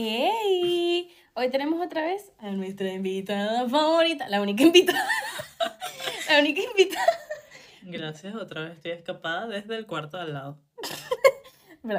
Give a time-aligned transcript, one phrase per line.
[0.00, 5.04] Hey, hoy tenemos otra vez a nuestra invitada favorita, la única invitada,
[6.30, 7.18] la única invitada.
[7.82, 10.58] Gracias, otra vez estoy escapada desde el cuarto al lado.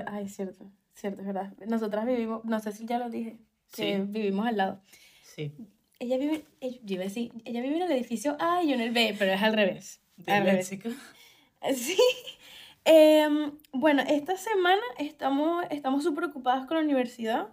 [0.08, 1.52] Ay, cierto, cierto, es verdad.
[1.68, 3.36] Nosotras vivimos, no sé si ya lo dije,
[3.76, 4.02] que Sí.
[4.06, 4.82] vivimos al lado.
[5.22, 5.52] Sí.
[6.00, 8.76] Ella vive, ella, yo iba a decir, ella vive en el edificio A y yo
[8.76, 10.00] en el B, pero es al revés.
[10.16, 10.72] De Al revés.
[10.72, 10.90] Léxico.
[11.76, 11.98] Sí.
[12.86, 17.50] Em, bueno, esta semana estamos estamos súper ocupadas con la universidad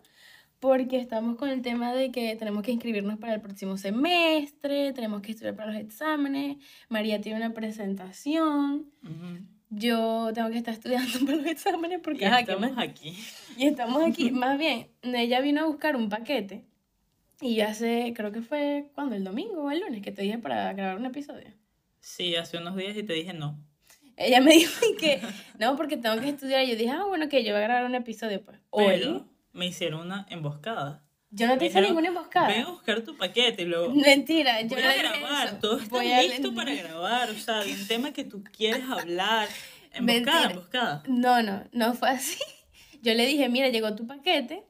[0.67, 5.23] porque estamos con el tema de que tenemos que inscribirnos para el próximo semestre, tenemos
[5.23, 6.57] que estudiar para los exámenes,
[6.89, 9.47] María tiene una presentación, Ujú.
[9.71, 12.85] yo tengo que estar estudiando para los exámenes porque Y ajá, ¿qué estamos más?
[12.89, 13.17] aquí.
[13.57, 14.31] Y estamos aquí.
[14.33, 16.65] Más bien, ella vino a buscar un paquete
[17.41, 20.73] y hace, creo que fue cuando, el domingo o el lunes que te dije para
[20.73, 21.53] grabar un episodio.
[22.01, 23.57] Sí, hace unos días y te dije no.
[24.17, 25.21] Ella me dijo que
[25.61, 26.65] no, porque tengo que estudiar.
[26.65, 28.59] Y yo dije, ah, bueno, que yo voy a grabar un episodio, pues.
[28.71, 29.23] Hoy.
[29.57, 31.03] Me hicieron una emboscada.
[31.31, 32.49] Yo no te hice ninguna emboscada.
[32.49, 33.93] Ven a buscar tu paquete y luego.
[33.95, 35.57] Mentira, yo Voy no a grabar, eso.
[35.61, 39.49] todo está a- listo para grabar, o sea, de un tema que tú quieres hablar.
[39.93, 40.51] Emboscada, Mentira.
[40.51, 41.03] emboscada.
[41.09, 42.39] No, no, no fue así.
[43.03, 44.65] Yo le dije, mira, llegó tu paquete.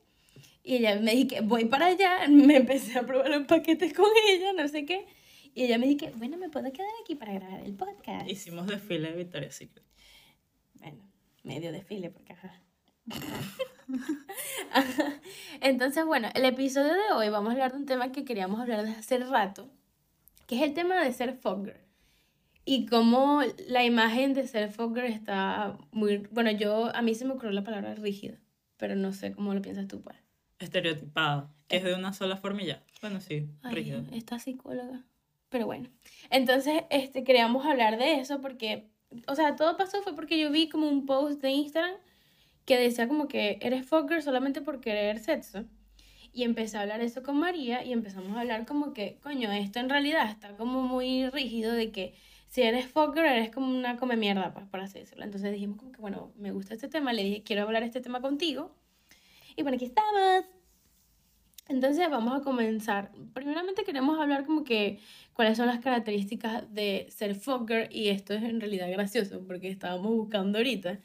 [0.62, 2.26] Y ella me dije que voy para allá.
[2.28, 5.06] Me empecé a probar los paquetes con ella, no sé qué.
[5.54, 8.28] Y ella me dijo, bueno, me puedo quedar aquí para grabar el podcast.
[8.28, 9.84] Hicimos desfile de Victoria's Secret.
[10.74, 11.08] Bueno,
[11.44, 12.62] medio desfile, porque ajá.
[15.60, 18.84] Entonces, bueno, el episodio de hoy vamos a hablar de un tema que queríamos hablar
[18.84, 19.70] desde hace rato,
[20.46, 21.84] que es el tema de ser fogger.
[22.64, 26.18] Y cómo la imagen de ser fogger está muy...
[26.32, 28.38] Bueno, yo, a mí se me ocurrió la palabra rígida,
[28.76, 30.16] pero no sé cómo lo piensas tú, pues.
[30.58, 32.82] Estereotipada, que es de una sola ya.
[33.00, 34.02] Bueno, sí, Ay, rígido.
[34.12, 35.04] esta psicóloga.
[35.48, 35.88] Pero bueno,
[36.30, 38.88] entonces este, queríamos hablar de eso porque,
[39.28, 41.94] o sea, todo pasó fue porque yo vi como un post de Instagram
[42.66, 45.64] que decía como que eres fucker solamente por querer sexo.
[46.32, 49.78] Y empecé a hablar eso con María y empezamos a hablar como que, coño, esto
[49.80, 52.14] en realidad está como muy rígido de que
[52.48, 55.24] si eres fucker eres como una come mierda, pues, por así decirlo.
[55.24, 58.20] Entonces dijimos como que, bueno, me gusta este tema, le dije, quiero hablar este tema
[58.20, 58.74] contigo.
[59.56, 60.44] Y bueno, aquí estamos.
[61.68, 63.10] Entonces vamos a comenzar.
[63.32, 65.00] Primeramente queremos hablar como que
[65.32, 70.14] cuáles son las características de ser fucker y esto es en realidad gracioso porque estábamos
[70.14, 71.00] buscando ahorita.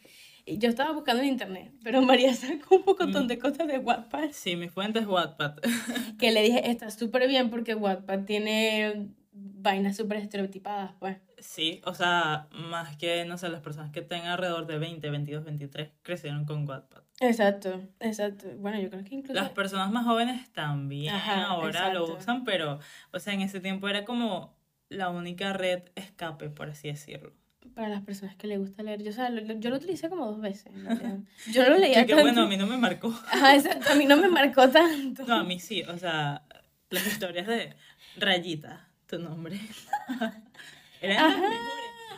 [0.45, 4.55] Yo estaba buscando en internet, pero María sacó un montón de cosas de Wattpad Sí,
[4.55, 5.55] mi fuente es Wattpad.
[6.19, 11.17] que le dije, está súper bien porque Wattpad tiene vainas súper estereotipadas, pues.
[11.39, 15.43] Sí, o sea, más que, no sé, las personas que tengan alrededor de 20, 22,
[15.43, 17.01] 23 crecieron con Wattpad.
[17.19, 18.47] Exacto, exacto.
[18.57, 19.39] Bueno, yo creo que incluso...
[19.39, 22.79] Las personas más jóvenes también Ajá, ahora lo usan, pero,
[23.11, 24.55] o sea, en ese tiempo era como
[24.89, 27.33] la única red escape, por así decirlo.
[27.75, 30.25] Para las personas que les gusta leer, yo, o sea, lo- yo lo utilicé como
[30.27, 30.71] dos veces.
[30.73, 31.19] realidad.
[31.51, 32.23] Yo no lo leía Que tanto.
[32.23, 33.07] bueno, a mí no me marcó.
[33.27, 35.25] Ajá, exacto, a mí no me marcó tanto.
[35.25, 36.43] No, a mí sí, o sea,
[36.89, 37.75] las historias de
[38.17, 39.59] Rayita, tu nombre.
[41.01, 41.61] Eran las Ajá, mejores.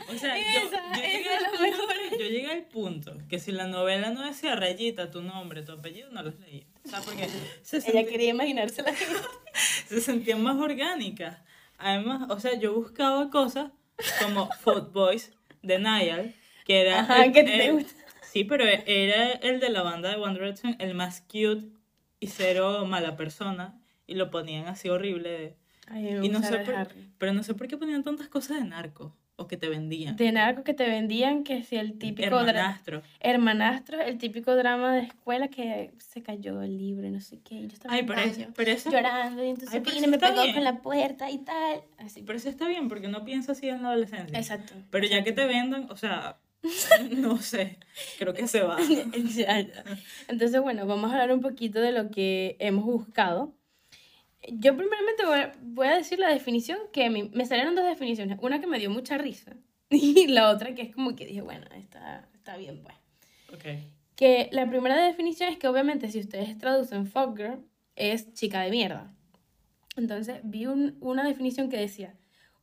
[0.10, 3.40] O sea, yo, esa, yo, llegué esa es al punto, yo llegué al punto que
[3.40, 6.66] si la novela no decía Rayita, tu nombre, tu apellido, no los leía.
[6.86, 7.28] O sea, porque
[7.62, 8.92] se, Ella sentía- quería imaginársela.
[9.88, 11.38] se sentían más orgánicas.
[11.78, 13.72] Además, o sea, yo buscaba cosas
[14.22, 15.32] como Foot Boys
[15.64, 16.36] de Niall,
[16.66, 17.00] que era.
[17.00, 17.94] Ajá, el- que te el- gusta.
[18.22, 21.68] Sí, pero era el de la banda de One Direction, el más cute
[22.20, 23.80] y cero mala persona.
[24.08, 25.56] Y lo ponían así horrible.
[25.88, 26.88] Ay, y no sé por,
[27.18, 30.16] pero no sé por qué ponían tantas cosas de narco o que te vendían.
[30.16, 33.02] De narco que te vendían, que si el típico Hermanastro.
[33.20, 37.56] hermanastro, el típico drama de escuela que se cayó el libro y no sé qué.
[37.56, 40.20] y Yo estaba Ay, pero, eso, pero, eso, llorando y entonces Ay, pero vine, me
[40.20, 40.54] pegó bien.
[40.54, 41.82] con la puerta y tal.
[41.98, 42.22] Así.
[42.24, 44.38] pero eso está bien porque no piensa así en la adolescencia.
[44.38, 44.74] Exacto.
[44.92, 45.42] Pero ya que exacto.
[45.42, 46.38] te vendan, o sea,
[47.18, 47.78] no sé,
[48.20, 48.78] creo que se va.
[50.28, 53.54] Entonces, bueno, vamos a hablar un poquito de lo que hemos buscado.
[54.52, 58.38] Yo primeramente voy a, voy a decir la definición que me, me salieron dos definiciones.
[58.42, 59.56] Una que me dio mucha risa
[59.90, 62.96] y la otra que es como que dije, bueno, está, está bien, pues.
[63.54, 63.66] Ok.
[64.16, 68.72] Que la primera definición es que obviamente si ustedes traducen fuck girl es chica de
[68.72, 69.14] mierda.
[69.96, 72.16] Entonces vi un- una definición que decía,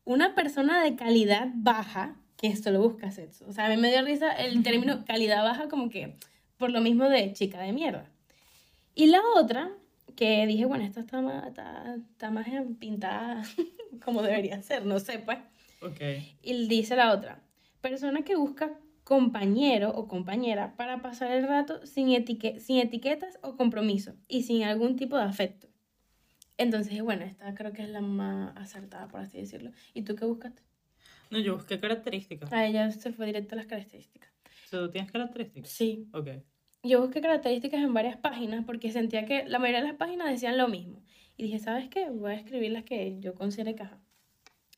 [0.05, 3.44] una persona de calidad baja que solo busca sexo.
[3.49, 6.17] O sea, a mí me dio risa el término calidad baja como que
[6.56, 8.11] por lo mismo de chica de mierda.
[8.94, 9.71] Y la otra,
[10.17, 12.47] que dije, bueno, esta está más, está, está más
[12.79, 13.43] pintada
[14.05, 15.39] como debería ser, no sé, pues.
[15.83, 16.01] Ok.
[16.43, 17.43] Y dice la otra,
[17.81, 23.57] persona que busca compañero o compañera para pasar el rato sin, etique- sin etiquetas o
[23.57, 25.69] compromiso y sin algún tipo de afecto.
[26.59, 29.73] Entonces, bueno, esta creo que es la más acertada, por así decirlo.
[29.95, 30.62] ¿Y tú qué buscaste?
[31.31, 32.53] No, yo busqué características.
[32.53, 34.31] A ella se fue directo a las características.
[34.71, 35.71] ¿Tú tienes características?
[35.71, 36.09] Sí.
[36.12, 36.29] Ok.
[36.82, 40.56] Yo busqué características en varias páginas porque sentía que la mayoría de las páginas decían
[40.56, 41.03] lo mismo.
[41.37, 42.09] Y dije, ¿sabes qué?
[42.11, 43.99] Voy a escribir las que yo considere caja.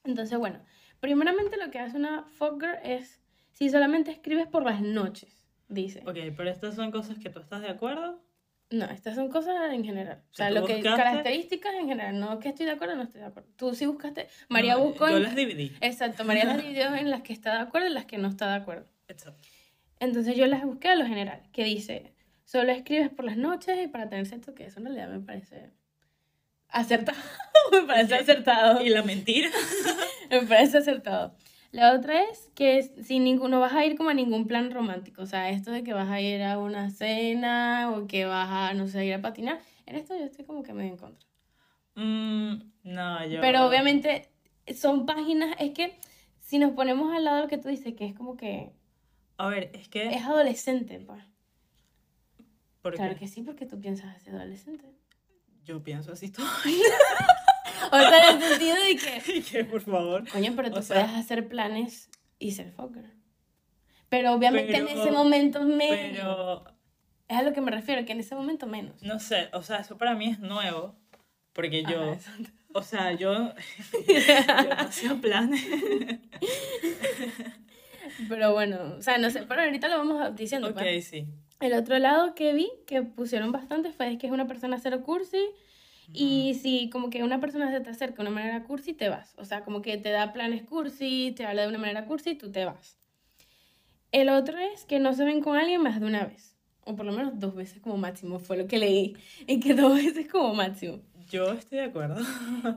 [0.05, 0.61] Entonces, bueno,
[1.01, 3.21] primeramente lo que hace una fogger es
[3.53, 6.01] si solamente escribes por las noches, dice.
[6.07, 8.23] Ok, pero estas son cosas que tú estás de acuerdo.
[8.71, 10.23] No, estas son cosas en general.
[10.33, 11.03] O sea, ¿tú lo que buscaste?
[11.03, 13.51] características en general, no que estoy de acuerdo, no estoy de acuerdo.
[13.57, 15.73] Tú sí buscaste, María No, buscó Yo en- las dividí.
[15.83, 18.49] Exacto, María las dividió en las que está de acuerdo y las que no está
[18.49, 18.87] de acuerdo.
[19.09, 19.47] Exacto.
[20.03, 22.13] Entonces yo las busqué a lo general, que dice,
[22.45, 25.71] solo escribes por las noches y para tener sexo, que eso en realidad me parece
[26.67, 27.19] acertado,
[27.73, 29.49] me parece acertado, Y la mentira.
[30.31, 31.37] me parece acertado.
[31.71, 35.27] La otra es que sin ninguno vas a ir como a ningún plan romántico, o
[35.27, 38.89] sea, esto de que vas a ir a una cena o que vas a, no
[38.89, 41.29] sé, ir a patinar, en esto yo estoy como que medio en contra.
[41.95, 43.41] Mm, no, yo.
[43.41, 44.29] Pero obviamente
[44.75, 45.97] son páginas, es que
[46.41, 48.73] si nos ponemos al lado de lo que tú dices, que es como que
[49.39, 50.09] A ver, es que.
[50.15, 51.23] es adolescente, pues.
[52.83, 53.21] ¿por Claro qué?
[53.21, 54.85] que sí, porque tú piensas así adolescente.
[55.65, 56.47] Yo pienso así todo.
[57.91, 60.29] O sea, en el sentido de que, Y que, por favor.
[60.31, 62.09] coño, pero tú O sea- puedes hacer planes
[62.39, 63.05] y ser fucker.
[64.09, 65.99] Pero obviamente en Pero- ese momento menos.
[65.99, 66.65] Pero.
[67.29, 69.03] Es a lo que me refiero, que en ese momento menos.
[69.03, 70.95] No sé, o sea, eso para mí es nuevo.
[71.53, 72.13] Porque yo.
[72.13, 72.21] Ajá.
[72.75, 73.33] O sea, yo.
[74.09, 75.65] yo no hacía planes.
[78.29, 80.69] Pero bueno, o sea, no sé, pero ahorita lo vamos diciendo.
[80.69, 81.07] ok, pues.
[81.07, 81.27] sí.
[81.61, 85.45] El otro lado que vi, que pusieron bastante, fue que es una persona cero cursi.
[86.13, 89.35] Y si como que una persona se te acerca de una manera cursi, te vas.
[89.39, 92.51] O sea, como que te da planes cursi, te habla de una manera cursi, tú
[92.51, 92.97] te vas.
[94.11, 96.57] El otro es que no se ven con alguien más de una vez.
[96.85, 99.17] O por lo menos dos veces como máximo, fue lo que leí.
[99.47, 101.01] Y que dos veces como máximo.
[101.31, 102.17] Yo estoy de acuerdo.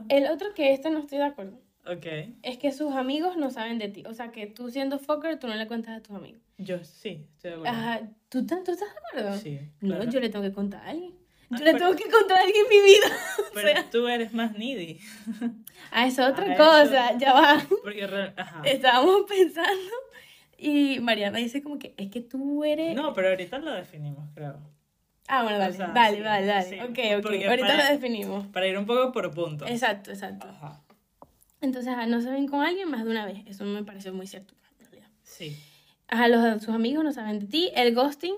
[0.08, 1.60] El otro que este no estoy de acuerdo.
[1.90, 2.06] Ok.
[2.42, 4.04] Es que sus amigos no saben de ti.
[4.06, 6.40] O sea, que tú siendo fucker, tú no le cuentas a tus amigos.
[6.58, 7.76] Yo sí, estoy de acuerdo.
[7.78, 8.84] Ajá, ¿tú, ¿tú estás de
[9.20, 9.38] acuerdo?
[9.38, 9.60] Sí.
[9.80, 11.12] No, yo le tengo que contar a alguien.
[11.50, 13.06] Yo Ah, le pero- tengo que contar a alguien en mi vida.
[13.50, 14.98] O Pero sea, tú eres más needy.
[15.92, 17.66] ah, eso es otra Ah, cosa, ya va.
[17.82, 18.06] Porque.
[18.06, 18.62] re- Ajá.
[18.64, 19.92] Estábamos pensando
[20.58, 22.94] y Mariana dice como que es que tú eres...
[22.96, 24.58] No, pero ahorita lo definimos, creo.
[25.28, 26.68] Ah, bueno, dale, o sea, dale, sí, dale, dale.
[26.68, 27.26] sí, ok, ok.
[27.48, 28.46] Ahorita para- lo definimos.
[28.48, 29.68] Para ir un poco por puntos.
[29.70, 30.46] Exacto, exacto.
[30.48, 30.82] Ajá.
[31.60, 33.42] Entonces, ajá, no se ven con alguien más de una vez.
[33.46, 34.54] Eso me pareció muy cierto.
[34.78, 35.08] en realidad.
[35.22, 35.56] Sí.
[36.08, 37.70] Ajá, los, sus amigos no saben de ti.
[37.74, 38.34] El ghosting,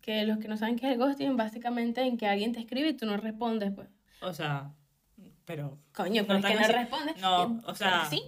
[0.00, 2.90] que los que no saben qué es el ghosting, básicamente en que alguien te escribe
[2.90, 3.88] y tú no respondes, pues.
[4.20, 4.70] O sea,
[5.44, 5.78] pero.
[5.94, 6.72] Coño, pero No es que no así.
[6.72, 7.20] respondes.
[7.20, 8.22] No, o sea, Sí.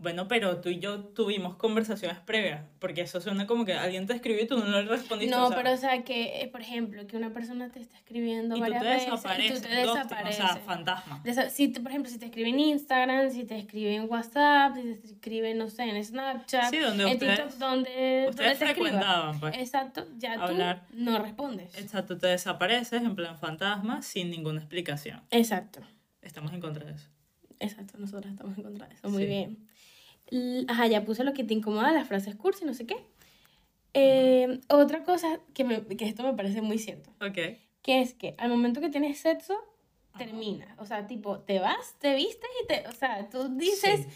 [0.00, 2.62] Bueno, pero tú y yo tuvimos conversaciones previas.
[2.78, 5.34] Porque eso suena como que alguien te escribió y tú no le respondiste.
[5.34, 7.96] No, o sea, pero o sea que, eh, por ejemplo, que una persona te está
[7.96, 9.58] escribiendo Y tú varias te veces desapareces.
[9.58, 10.44] y tú te desapareces.
[10.44, 11.20] O sea, fantasma.
[11.24, 14.76] Desa- si te- por ejemplo, si te escribe en Instagram, si te escribe en WhatsApp,
[14.76, 18.58] si te escribe, no sé, en Snapchat, Sí, donde en ustedes- TikTok, donde, donde Ustedes
[18.60, 19.56] te frecuentaban, pues.
[19.58, 20.84] Exacto, ya hablar.
[20.90, 21.76] tú no respondes.
[21.76, 25.22] Exacto, te desapareces en plan fantasma sin ninguna explicación.
[25.32, 25.80] Exacto,
[26.22, 27.08] Estamos en contra de eso.
[27.60, 29.28] Exacto, nosotros estamos en contra de eso, muy Sí.
[29.28, 30.66] bien.
[30.68, 32.96] Ajá, ya puse lo que te incomoda, las frases cursi, no sé qué.
[33.94, 37.38] Eh, otra cosa que, me, que esto me parece muy cierto, Ok.
[37.82, 39.54] que es que al momento que tienes sexo,
[40.18, 40.74] termina.
[40.78, 42.86] O sea, tipo, te vas, te vistes y te...
[42.88, 44.00] O sea, tú dices...
[44.00, 44.08] Sí.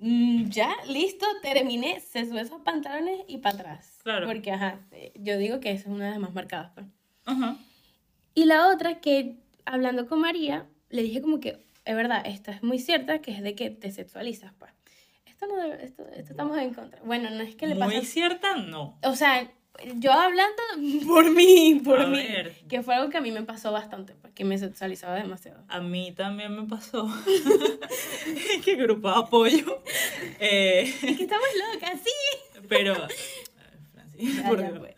[0.00, 4.00] Mm, ya, listo, terminé, se sube esos pantalones y para atrás.
[4.02, 4.26] Claro.
[4.26, 6.72] Porque, ajá, eh, yo digo que esa es una de las más marcadas.
[6.74, 6.86] pues.
[7.26, 7.56] Ajá.
[8.34, 12.62] Y la otra que, hablando con María, le dije como que, es verdad, esta es
[12.62, 14.72] muy cierta, que es de que te sexualizas, pues.
[15.26, 17.00] Esto no debe- esto, esto estamos en contra.
[17.04, 18.06] Bueno, no es que le Muy pasa...
[18.06, 18.96] cierta, no.
[19.02, 19.50] O sea,
[19.96, 20.62] yo hablando
[21.06, 22.54] por mí, por A mí, ver.
[22.68, 25.62] que fue algo que a mí me pasó bastante, porque me sexualizaba demasiado.
[25.68, 27.08] A mí también me pasó.
[28.64, 29.82] Qué grupo de apoyo.
[30.40, 32.60] Eh, Es que estamos locas, sí.
[32.68, 32.94] pero.
[33.92, 34.94] Francis, Ya, por ya, pues.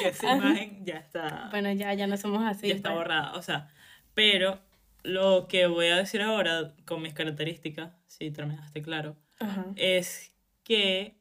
[0.00, 1.48] que esa imagen ya está.
[1.50, 2.68] Bueno, ya, ya no somos así.
[2.68, 2.98] ya está pues.
[3.02, 3.32] borrada.
[3.34, 3.68] O sea,
[4.14, 4.60] pero
[5.02, 9.66] lo que voy a decir ahora con mis características, si terminaste claro, Ajá.
[9.76, 11.16] es que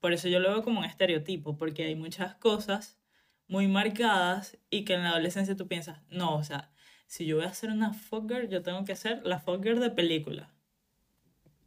[0.00, 2.98] por eso yo lo veo como un estereotipo, porque hay muchas cosas
[3.46, 6.70] muy marcadas y que en la adolescencia tú piensas, no, o sea,
[7.06, 9.80] si yo voy a hacer una fuck girl, yo tengo que ser la fuck girl
[9.80, 10.50] de película.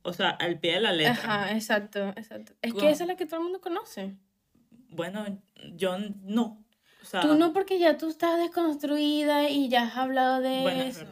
[0.01, 1.13] O sea, al pie de la letra.
[1.13, 2.53] Ajá, exacto, exacto.
[2.61, 2.81] Es ¿Cómo?
[2.81, 4.15] que esa es la que todo el mundo conoce.
[4.89, 5.25] Bueno,
[5.75, 6.64] yo no.
[7.05, 10.81] O sea, Tú no porque ya tú estás desconstruida y ya has hablado de bueno,
[10.81, 11.05] eso.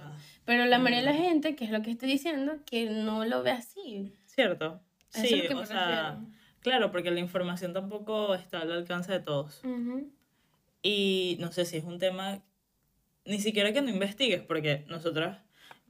[0.44, 3.44] Pero la mayoría de la gente, que es lo que estoy diciendo, que no lo
[3.44, 4.12] ve así.
[4.26, 4.82] ¿Cierto?
[5.14, 6.20] Eso Sí, es lo que o sea,
[6.62, 9.62] claro, porque la información tampoco está al alcance de todos.
[9.64, 10.10] Ujú.
[10.82, 12.42] Y no sé si es un tema,
[13.26, 15.44] ni siquiera que no investigues, porque nosotras,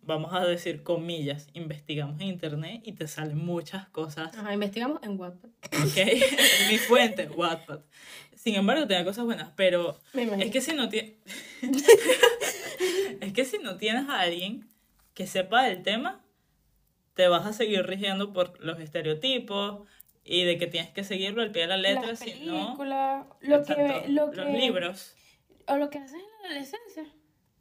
[0.06, 4.36] vamos a decir comillas, investigamos en internet y te salen muchas cosas.
[4.38, 5.50] Ajá, investigamos en Wattpad.
[5.50, 5.98] ¿Ok?
[6.70, 7.80] Mi fuente, Wattpad.
[8.36, 11.14] Sin embargo, tenía cosas buenas, pero es que si no tienes...
[13.22, 14.68] es que si no tienes a alguien
[15.14, 16.24] que sepa del tema,
[17.14, 19.88] te vas a seguir rigiendo por los estereotipos
[20.26, 22.76] y de que tienes que seguirlo al pie de la letra, Las si no...
[23.42, 24.38] lo que, lo que...
[24.38, 25.16] Los libros.
[25.68, 27.06] O lo que haces en la adolescencia.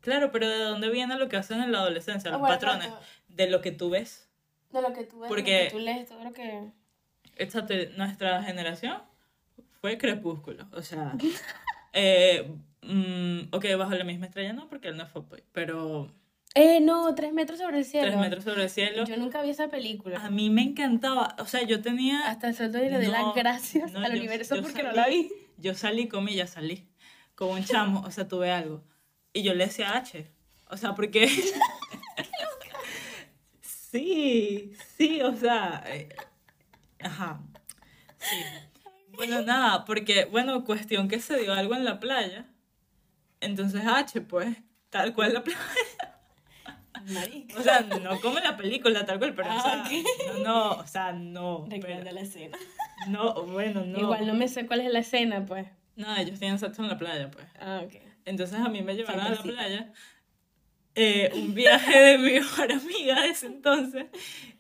[0.03, 2.31] Claro, pero ¿de dónde viene lo que hacen en la adolescencia?
[2.31, 2.89] Los bueno, patrones.
[2.89, 3.07] exacto.
[3.29, 4.29] De lo que tú ves.
[4.71, 6.71] De lo que tú ves, de Porque- lo que tú lees, todo lo que...
[7.37, 9.01] Exacto, nuestra generación
[9.81, 10.67] fue crepúsculo.
[10.73, 11.15] O sea,
[11.93, 12.51] eh,
[12.83, 16.13] mm, ok, bajo la misma estrella no, porque él no fue boy, pero
[16.55, 18.09] Eh, no, tres metros sobre el cielo.
[18.09, 19.05] tres metros sobre el cielo.
[19.05, 20.19] Yo nunca vi esa película.
[20.25, 21.35] A mí me encantaba.
[21.39, 22.29] O sea, yo tenía.
[22.29, 24.63] Hasta el sol de hoy le doy No, las gracias no, al yo- universo yo
[24.63, 25.33] porque no salí- la vi.
[25.59, 26.87] Yo salí, comillas, salí
[27.35, 28.83] con un chamo, o sea, tuve algo.
[29.33, 30.31] Y yo le decía H.
[30.69, 31.29] O sea, porque.
[33.61, 35.83] sí, sí, o sea.
[35.87, 36.09] eh,
[37.03, 37.41] Ajá.
[38.19, 38.37] Sí.
[39.15, 42.47] Bueno, nada, porque, bueno, cuestión que se dio algo en la playa.
[43.41, 44.57] Entonces H, pues,
[44.91, 45.59] tal cual la playa.
[47.13, 47.59] Marica.
[47.59, 49.91] O sea, no como en la película, tal cual, pero, o sea, Ah,
[50.37, 51.67] no, no, o sea, no.
[51.69, 52.57] Recuerda pero- la escena.
[53.09, 53.99] no, bueno, no.
[53.99, 55.67] Igual no me sé cuál es la escena, pues.
[55.97, 57.45] No, ellos tienen sexo en la playa, pues.
[57.61, 57.95] Ah, ok.
[58.25, 59.93] Entonces a mí me llevaron a la playa.
[60.95, 64.07] eh, un viaje de mi mejor amiga de ese entonces.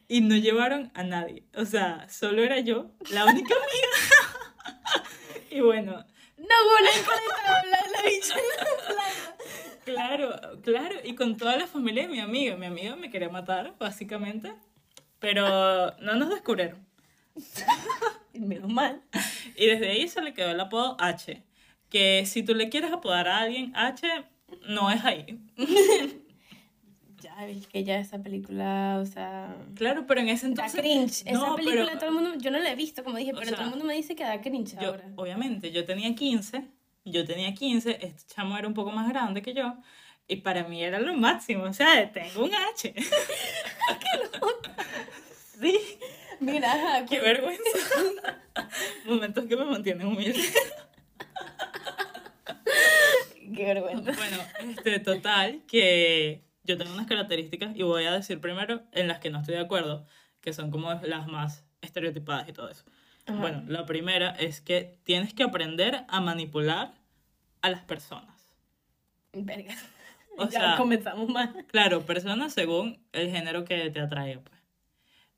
[0.08, 1.44] Y no llevaron a nadie.
[1.54, 5.06] O sea, solo era yo, la única amiga.
[5.50, 5.92] y bueno,
[6.36, 7.04] No, con el
[7.46, 9.36] tabla, la bicha en la playa.
[9.84, 10.96] claro, claro.
[11.04, 12.56] Y con toda la familia de mi amiga.
[12.56, 14.52] Mi amiga me quería matar, básicamente.
[15.18, 16.84] Pero no nos descubrieron.
[18.34, 19.02] Menos mal.
[19.56, 21.42] Y desde ahí se le quedó el apodo H.
[21.92, 24.06] Que si tú le quieres apodar a alguien H,
[24.68, 25.38] no es ahí.
[27.22, 27.36] Ya,
[27.70, 29.54] que ya esa película, o sea...
[29.76, 30.80] Claro, pero en ese Da entonces.
[30.80, 31.22] cringe.
[31.24, 32.30] Esa No, película pero- todo el mundo...
[32.36, 34.24] Yo no la he visto, como dije, pero sea, todo el mundo me dice que
[34.24, 35.04] da cringe Yo, ahora.
[35.14, 36.64] obviamente, yo tenía 15,
[37.04, 39.76] yo tenía 15, este chamo era un poco más grande que yo,
[40.26, 42.92] y para mí era lo máximo, o sea, tengo un H.
[45.60, 45.78] sí,
[46.40, 47.62] Mira, qué cu- vergüenza.
[49.06, 50.40] Momentos que me mantienen humilde.
[53.54, 54.12] Qué vergüenza.
[54.12, 59.18] Bueno, este, total, que yo tengo unas características, y voy a decir primero en las
[59.18, 60.06] que no estoy de acuerdo,
[60.40, 62.84] que son como las más estereotipadas y todo eso.
[63.26, 63.38] Ajá.
[63.40, 66.92] Bueno, la primera es que tienes que aprender a manipular
[67.60, 68.50] a las personas.
[69.32, 69.74] Verga.
[70.36, 71.64] O ya sea- comenzamos mal.
[71.68, 74.58] Claro, personas según el género que te atraiga, pues.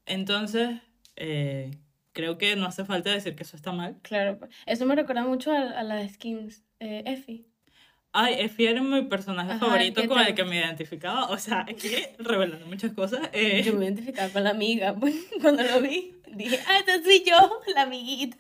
[0.07, 0.81] Entonces,
[1.17, 1.71] eh,
[2.13, 3.99] creo que no hace falta decir que eso está mal.
[4.03, 4.51] Claro, pues.
[4.67, 7.47] eso me recuerda mucho a, a la de Skims, eh, Effie.
[8.17, 11.29] Ay, Effie era mi personaje Ajá, favorito ¿qué con el que me identificaba.
[11.31, 13.29] O sea, aquí revelando muchas cosas.
[13.33, 16.15] eh, Yo me identificaba con la amiga, pues, cuando lo vi.
[16.29, 18.37] Dije, ah, esta soy yo, la amiguita.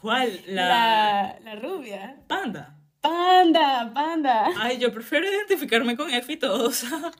[0.00, 0.40] ¿Cuál?
[0.48, 2.16] La, La, la rubia.
[2.26, 2.76] panda.
[3.00, 4.46] Panda, panda.
[4.58, 6.66] Ay, yo prefiero identificarme con Effie y todo.
[6.68, 7.12] O sea,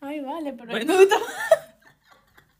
[0.00, 0.94] Ay, vale, pero Bueno.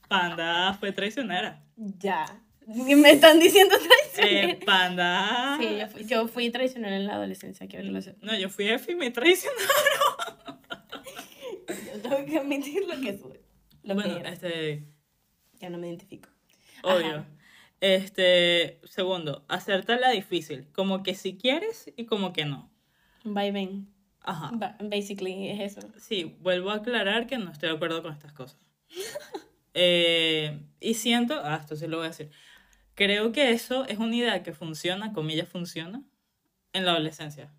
[0.08, 1.62] panda fue traicionera.
[1.76, 2.26] Ya.
[2.66, 4.64] Me están diciendo Eh, traicionera.
[4.64, 5.56] panda.
[5.61, 8.23] Sí, yo fui, yo fui traicionera en la adolescencia, quiero que lo sepas.
[8.23, 9.56] No, yo fui Effie y me traicionó.
[11.68, 13.40] Yo tengo que admitir lo que soy.
[13.82, 14.85] Lo Bueno, que este.
[15.61, 16.28] Ya no me identifico.
[16.82, 17.06] Obvio.
[17.16, 17.26] Ajá.
[17.80, 22.70] Este, segundo, hacértela difícil, como que si quieres y como que no.
[23.25, 23.88] Bye, ven.
[24.23, 24.50] Ajá.
[24.54, 25.87] Ba- Basically, es eso.
[26.00, 28.58] Sí, vuelvo a aclarar que no estoy de acuerdo con estas cosas.
[29.78, 32.30] Eh, y siento, ah, esto sí lo voy a decir,
[32.97, 36.03] creo que eso es una idea que funciona, comillas funciona,
[36.73, 37.53] en la adolescencia.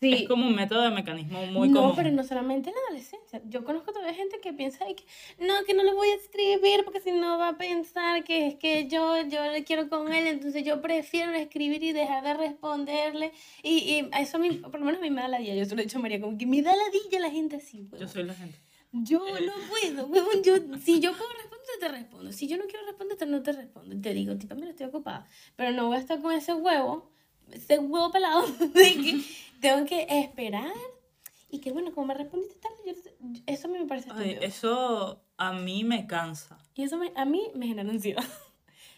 [0.00, 0.12] Sí.
[0.14, 1.96] Es como un método de mecanismo muy no, común.
[1.96, 3.42] pero no solamente en la adolescencia.
[3.46, 5.04] Yo conozco todavía gente que piensa que
[5.44, 8.54] no, que no le voy a escribir porque si no va a pensar que es
[8.54, 13.32] que yo, yo le quiero con él, entonces yo prefiero escribir y dejar de responderle.
[13.64, 15.56] Y, y eso a mí, por lo menos a mí me da la dilla.
[15.56, 17.56] Yo se lo he dicho a María, como que me da la dilla la gente
[17.56, 17.98] así, huevón.
[17.98, 18.56] Yo soy la gente.
[18.92, 20.42] Yo no puedo, huevón.
[20.42, 22.32] Yo, si yo puedo responder, te respondo.
[22.32, 24.00] Si yo no quiero responderte, no te respondo.
[24.00, 25.26] Te digo, tipo, mira, estoy ocupada.
[25.56, 27.10] Pero no voy a estar con ese huevo,
[27.50, 29.22] ese huevo pelado, de que
[29.60, 30.72] tengo que esperar.
[31.50, 34.42] Y que bueno, como me respondiste tarde, yo- eso a mí me parece Ay, estúpido.
[34.46, 36.58] eso a mí me cansa.
[36.74, 38.22] Y eso me- a mí me genera ansiedad.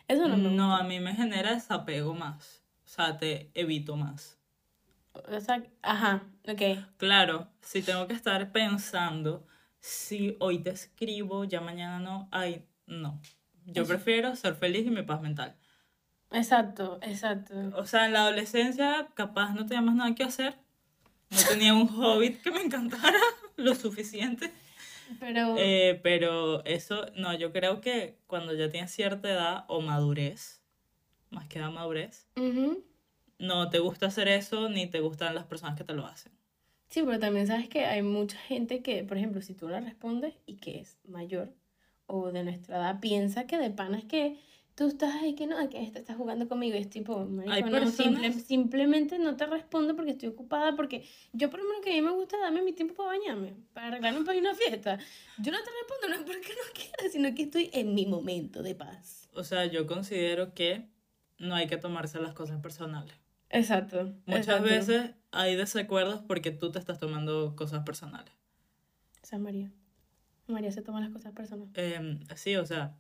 [0.09, 2.65] Eso no me No, a mí me genera desapego más.
[2.85, 4.37] O sea, te evito más.
[5.15, 5.37] gusta.
[5.37, 6.63] O sea, ajá, ok.
[6.97, 9.47] Claro, si tengo que estar pensando
[9.81, 13.21] si hoy te escribo, ya mañana no, ay, no.
[13.67, 13.89] Yo Eso.
[13.93, 15.57] prefiero ser feliz y mi paz mental.
[16.33, 17.55] Exacto, exacto.
[17.77, 20.57] O sea, en la adolescencia capaz no tenía más nada que hacer.
[21.31, 23.19] No tenía un hobbit que me encantara
[23.57, 24.53] lo suficiente.
[25.19, 30.63] Pero, Eh, pero eso, no, yo creo que cuando ya tienes cierta edad o madurez,
[31.31, 32.29] más que edad madurez,
[33.39, 36.33] no te gusta hacer eso ni te gustan las personas que te lo hacen.
[36.91, 40.35] Sí, pero también sabes que hay mucha gente que, por ejemplo, si tú le respondes
[40.47, 41.53] y que es mayor
[42.07, 44.39] o de nuestra edad, piensa que de pana es que
[44.75, 47.63] tú estás ahí, que no, que este está jugando conmigo y es tipo, marico, Hay
[47.63, 51.85] no, personas- simple- simplemente no te respondo porque estoy ocupada, porque yo por lo menos
[51.85, 54.51] que a mí me gusta darme mi tiempo para bañarme, para arreglarme para ir a
[54.51, 54.99] una fiesta.
[55.39, 58.63] Yo no te respondo no es porque no quiera, sino que estoy en mi momento
[58.65, 59.29] de paz.
[59.35, 60.89] O sea, yo considero que
[61.39, 63.15] no hay que tomarse las cosas personales.
[63.51, 64.15] Exacto.
[64.27, 64.65] Muchas exacto.
[64.65, 68.33] veces hay desacuerdos porque tú te estás tomando cosas personales.
[69.23, 69.71] Es María.
[70.47, 71.73] María se toma las cosas personales.
[71.77, 72.97] Em, sí, o sea,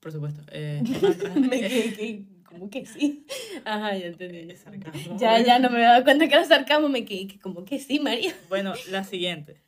[0.00, 0.42] por supuesto.
[0.50, 0.82] eh,
[1.52, 3.26] eh, como que sí.
[3.64, 4.50] Ajá, ya entendí.
[4.50, 5.16] eh, sarcasmo.
[5.18, 7.78] Ya, ya no me había dado cuenta que era sarcasmo, me quedé que como que
[7.78, 8.34] sí, María.
[8.48, 9.60] Bueno, la siguiente.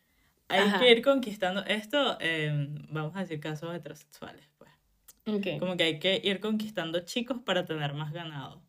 [0.49, 0.81] Hay Ajá.
[0.81, 4.71] que ir conquistando esto, em, vamos a decir casos heterosexuales, pues.
[5.27, 5.61] Ok.
[5.61, 8.61] Como que hay que ir conquistando chicos para tener más ganado.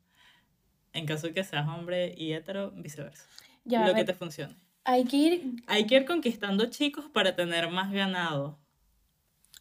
[0.94, 3.26] En caso de que seas hombre y hetero, viceversa.
[3.66, 4.56] Ya, Lo que ver, te funcione.
[4.84, 8.60] hay que ir, Hay que ir conquistando chicos para tener más ganado.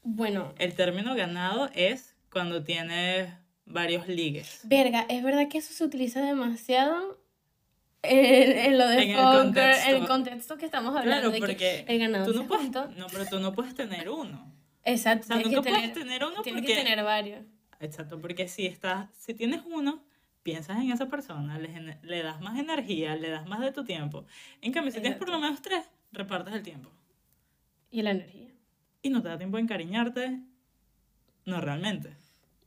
[0.02, 3.32] bueno, El término ganado es cuando tienes
[3.64, 4.60] varios ligues.
[4.64, 7.20] verga, es verdad que eso se utiliza demasiado
[8.02, 9.90] en, en lo de En el contexto.
[9.90, 11.10] el contexto que estamos hablando.
[11.12, 14.10] Claro, de que porque el ganado tú no puedes, no, pero tú no puedes tener
[14.10, 14.52] uno.
[14.84, 16.74] Exacto, O sea, nunca que puedes tener, tener uno tienes porque...
[16.74, 17.44] que tener varios.
[17.78, 20.02] Exacto, porque si estás, si tienes uno,
[20.42, 24.26] piensas en esa persona, le, le das más energía, le das más de tu tiempo.
[24.60, 25.46] En cambio, si tienes por lo Exacto.
[25.52, 26.90] menos tres, repartes el tiempo.
[27.90, 28.48] Y la energía.
[29.02, 30.40] Y no te da tiempo de encariñarte,
[31.44, 32.16] no realmente.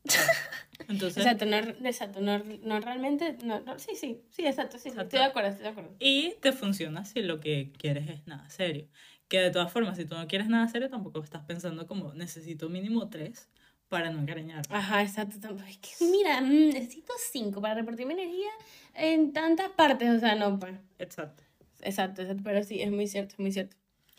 [0.88, 4.89] Entonces, Exacto, no, exacto, no, no realmente, no, no, sí, sí, sí, exacto, sí, sí,
[4.89, 5.03] Exacto.
[5.03, 5.96] estoy de acuerdo, estoy de acuerdo.
[6.00, 8.88] y te funciona si lo que quieres es nada serio.
[9.27, 12.70] Que de todas formas, si tú no quieres nada serio, tampoco estás pensando como necesito
[12.70, 13.50] mínimo tres
[13.89, 14.63] para no encariñarme.
[14.75, 15.37] Ajá, exacto.
[15.67, 18.49] Es que, mira, mm, necesito cinco para repartir mi energía
[18.95, 20.09] en tantas partes.
[20.09, 20.74] O sea, no, pues.
[21.00, 21.43] Exacto.
[21.81, 22.41] Exacto, exacto.
[22.43, 23.75] Pero sí, es muy cierto, es muy cierto.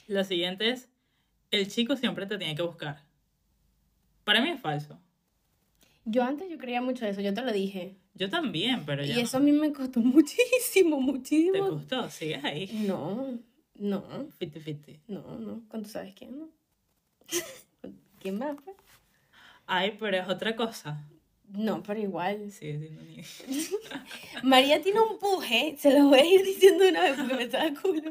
[0.07, 0.89] La siguiente es,
[1.51, 3.03] el chico siempre te tiene que buscar.
[4.25, 4.99] Para mí es falso.
[6.05, 7.97] Yo antes yo creía mucho eso, yo te lo dije.
[8.15, 9.23] Yo también, pero ya Y no.
[9.23, 11.71] eso a mí me costó muchísimo, ¿Te muchísimo.
[11.73, 12.09] gustó?
[12.11, 12.69] ¿Sigues ahí?
[12.87, 13.39] No,
[13.75, 14.05] no,
[14.39, 15.01] Fiti fiti.
[15.09, 15.63] no, no.
[15.69, 16.49] ¿Cuánto sabes quién, no?
[18.21, 18.77] ¿Quién más, pues?
[19.67, 21.05] Ay, pero es otra cosa.
[21.49, 22.51] No, pero igual.
[22.51, 23.23] Siendo ni...
[24.43, 27.73] María tiene un puje, se lo voy a ir diciendo una vez porque me está
[27.81, 28.11] culo.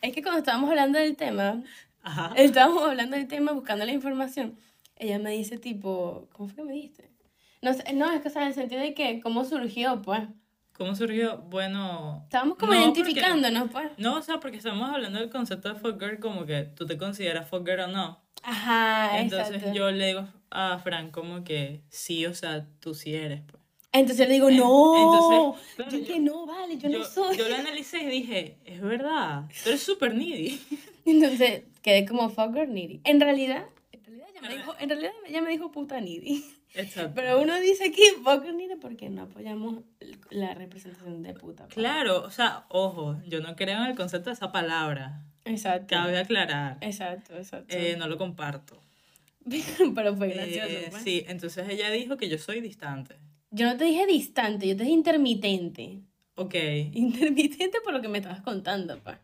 [0.00, 1.62] Es que cuando estábamos hablando del tema,
[2.02, 2.32] Ajá.
[2.36, 4.56] estábamos hablando del tema, buscando la información,
[4.96, 7.10] ella me dice tipo, ¿cómo fue que me dijiste?
[7.62, 10.22] No, no, es que o sea, en el sentido de que, ¿cómo surgió, pues?
[10.76, 11.38] ¿Cómo surgió?
[11.38, 12.20] Bueno...
[12.24, 13.88] Estábamos como no, identificándonos, pues.
[13.88, 16.98] porque- No, o sea, porque estamos hablando del concepto de fucker como que tú te
[16.98, 18.20] consideras fucker o no.
[18.42, 19.74] Ajá, Entonces exacto.
[19.74, 23.62] yo le digo a Fran como que sí, o sea, tú sí eres, pues.
[23.92, 24.94] Entonces le digo, no,
[25.56, 27.36] entonces, claro, yo yo- que no, vale, yo, no soy.
[27.38, 30.60] yo lo analicé y dije, es verdad, tú eres súper needy.
[31.06, 33.00] Entonces quedé como fucker needy.
[33.04, 36.44] En realidad, en realidad ella me dijo, en realidad ella me dijo puta needy.
[36.74, 37.12] Exacto.
[37.14, 39.82] Pero uno dice aquí fucker needy porque no apoyamos
[40.28, 41.64] la representación de puta.
[41.64, 41.74] pues.
[41.74, 45.22] Claro, o sea, ojo, yo no creo en el concepto de esa palabra.
[45.46, 45.86] Exacto.
[45.88, 46.76] Cabe aclarar.
[46.82, 47.74] Exacto, exacto.
[47.74, 48.78] Eh, no lo comparto.
[49.94, 50.68] Pero fue gracioso.
[50.68, 51.02] Eh, pues.
[51.02, 53.16] sí, entonces ella dijo que yo soy distante.
[53.50, 56.00] Yo no te dije distante, yo te dije intermitente.
[56.34, 56.54] Ok.
[56.92, 59.16] Intermitente por lo que me estabas contando, pues.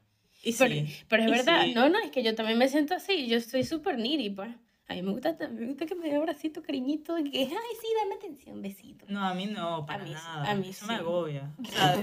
[0.45, 0.97] Y Pero, sí.
[1.09, 1.75] pero es y verdad, sí.
[1.75, 4.51] no, no, es que yo también me siento así, yo soy súper needy, pues.
[4.89, 8.15] A mí me gusta, me gusta que me dé abracito, cariñito, que, ay, sí, dame
[8.17, 9.05] atención, besito.
[9.09, 10.51] No, a mí no, para mí sí, nada.
[10.51, 11.01] a mí Eso me sí.
[11.01, 11.53] agobia.
[11.63, 12.03] O sea,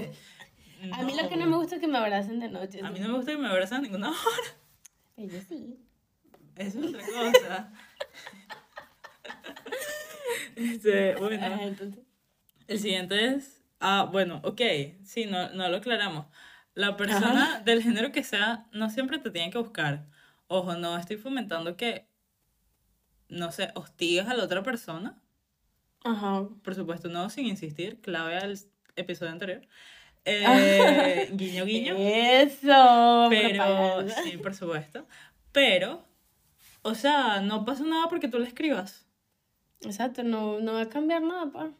[0.92, 2.80] A mí lo que no me gusta es que me abracen de noche.
[2.82, 4.56] A mí no me gusta que me abrazan a ninguna hora.
[5.14, 5.76] Pero yo sí.
[6.56, 7.72] Eso es otra cosa.
[10.56, 11.46] Este, bueno.
[11.46, 12.04] Ajá, entonces.
[12.66, 13.62] El siguiente es.
[13.80, 14.60] Ah, bueno, ok.
[15.04, 16.26] Sí, no, no lo aclaramos.
[16.74, 20.06] La persona del género que sea no siempre te tiene que buscar.
[20.46, 22.06] Ojo, no estoy fomentando que.
[23.28, 25.20] No sé, hostigues a la otra persona.
[26.04, 26.48] Ajá.
[26.62, 28.00] Por supuesto, no, sin insistir.
[28.00, 28.58] Clave al
[28.96, 29.66] episodio anterior.
[30.24, 31.94] Eh, guiño, guiño.
[31.96, 33.26] Eso.
[33.30, 34.22] Pero, propaganda.
[34.22, 35.06] sí, por supuesto.
[35.52, 36.06] Pero,
[36.82, 39.06] o sea, no pasa nada porque tú le escribas.
[39.82, 41.72] Exacto, no, no va a cambiar nada, pues.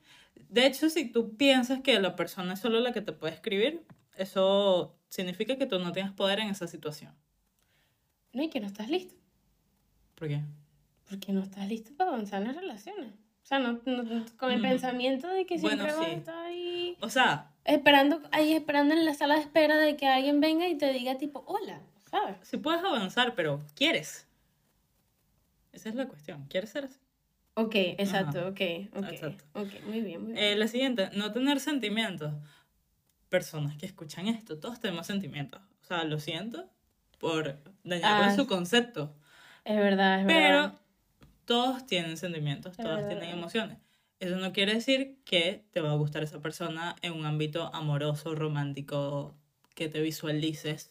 [0.48, 3.84] De hecho, si tú piensas que la persona es solo la que te puede escribir,
[4.16, 7.14] eso significa que tú no tienes poder en esa situación.
[8.32, 9.14] No, y que no estás listo.
[10.14, 10.40] ¿Por qué?
[11.08, 13.12] Porque no estás listo para avanzar en las relaciones.
[13.42, 14.62] O sea, no, no- con el Mm.
[14.62, 16.10] pensamiento de que Bueno, siempre vas sí.
[16.14, 20.06] a estar ahí O sea, esperando, ahí esperando en la sala de espera de que
[20.06, 22.36] alguien venga y te diga tipo, hola, ¿sabes?
[22.42, 24.26] sí puedes avanzar, pero ¿quieres?
[25.72, 26.46] Esa es la cuestión.
[26.48, 26.98] ¿Quieres ser así?
[27.54, 28.61] Ok, exacto, ok,
[28.96, 29.09] ok.
[29.12, 29.44] Exacto.
[29.54, 30.38] Ok, muy bien, muy bien.
[30.44, 32.33] Eh, la siguiente, no tener sentimientos.
[33.28, 35.61] Personas que escuchan esto, todos tenemos sentimientos.
[35.83, 36.68] O sea, lo siento
[37.18, 39.14] por dañarle Ah, su concepto.
[39.64, 40.74] es verdad, es Pero verdad.
[41.44, 43.09] todos tienen sentimientos, Es todos verdad.
[43.09, 43.78] tienen emociones.
[44.18, 48.35] Eso no quiere decir que te va a gustar esa persona en un ámbito amoroso,
[48.35, 49.35] romántico,
[49.74, 50.90] que te visualices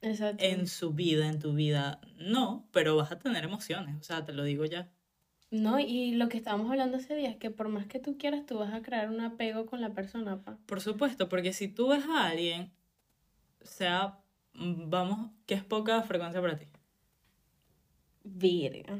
[0.00, 0.44] Exacto.
[0.44, 2.00] en su vida, en tu vida.
[2.18, 4.90] No, pero vas a tener emociones, o sea, te lo digo ya.
[5.50, 8.44] No, y lo que estábamos hablando ese día es que por más que tú quieras,
[8.44, 10.58] tú vas a crear un apego con la persona, pa.
[10.66, 12.70] Por supuesto, porque si tú ves a alguien,
[13.62, 14.18] sea,
[14.54, 16.66] mm, vamos, que es poca frecuencia para ti.
[18.24, 18.98] Virga.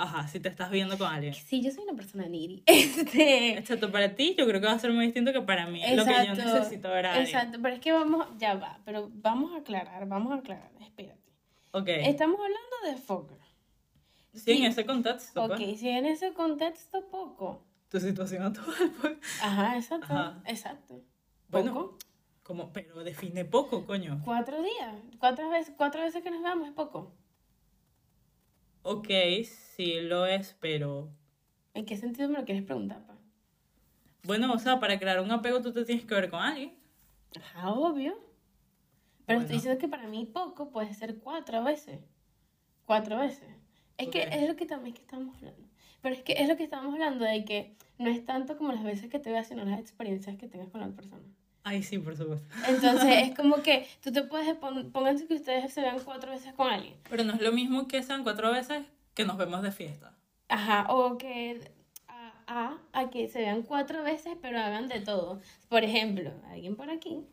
[0.00, 1.34] Ajá, si te estás viendo con alguien.
[1.34, 2.62] Sí, yo soy una persona needy.
[2.66, 3.58] Este.
[3.58, 5.80] Excepto para ti, yo creo que va a ser muy distinto que para mí.
[5.94, 7.26] Lo que yo Exacto, necesito ver a alguien.
[7.26, 11.20] Exacto, pero es que vamos, ya va, pero vamos a aclarar, vamos a aclarar, espérate.
[11.72, 11.88] Ok.
[11.88, 13.38] Estamos hablando de Fogger.
[14.32, 14.66] Sí, en sí.
[14.66, 15.44] ese contexto.
[15.44, 15.80] Ok, pues.
[15.80, 17.66] si en ese contexto poco.
[17.90, 19.18] Tu situación actual, pues.
[19.42, 20.42] Ajá, exacto, Ajá.
[20.46, 21.02] exacto.
[21.48, 21.98] Bueno, Poco.
[22.42, 24.22] Como, pero define poco, coño.
[24.24, 27.12] Cuatro días, cuatro veces, cuatro veces que nos veamos es poco.
[28.82, 29.08] Ok,
[29.44, 31.10] sí lo es, pero.
[31.74, 33.16] ¿En qué sentido me lo quieres preguntar, pa?
[34.24, 36.74] Bueno, o sea, para crear un apego tú te tienes que ver con alguien.
[37.36, 38.12] Ajá, obvio.
[39.26, 39.40] Pero Bueno.
[39.42, 42.00] estoy diciendo que para mí poco puede ser cuatro veces.
[42.84, 43.48] Cuatro veces.
[43.98, 45.68] Es que es lo que también que estamos hablando.
[46.02, 48.82] Pero es que es lo que estábamos hablando de que no es tanto como las
[48.82, 51.22] veces que te veas, sino las experiencias que tengas con la persona.
[51.62, 52.46] Ay, sí, por supuesto.
[52.68, 56.52] Entonces es como que tú te puedes, pon- pónganse que ustedes se vean cuatro veces
[56.54, 56.94] con alguien.
[57.08, 60.16] Pero no es lo mismo que sean cuatro veces que nos vemos de fiesta.
[60.48, 61.60] Ajá, o que
[62.08, 65.40] a, a, a que se vean cuatro veces, pero hagan de todo.
[65.68, 67.24] Por ejemplo, alguien por aquí,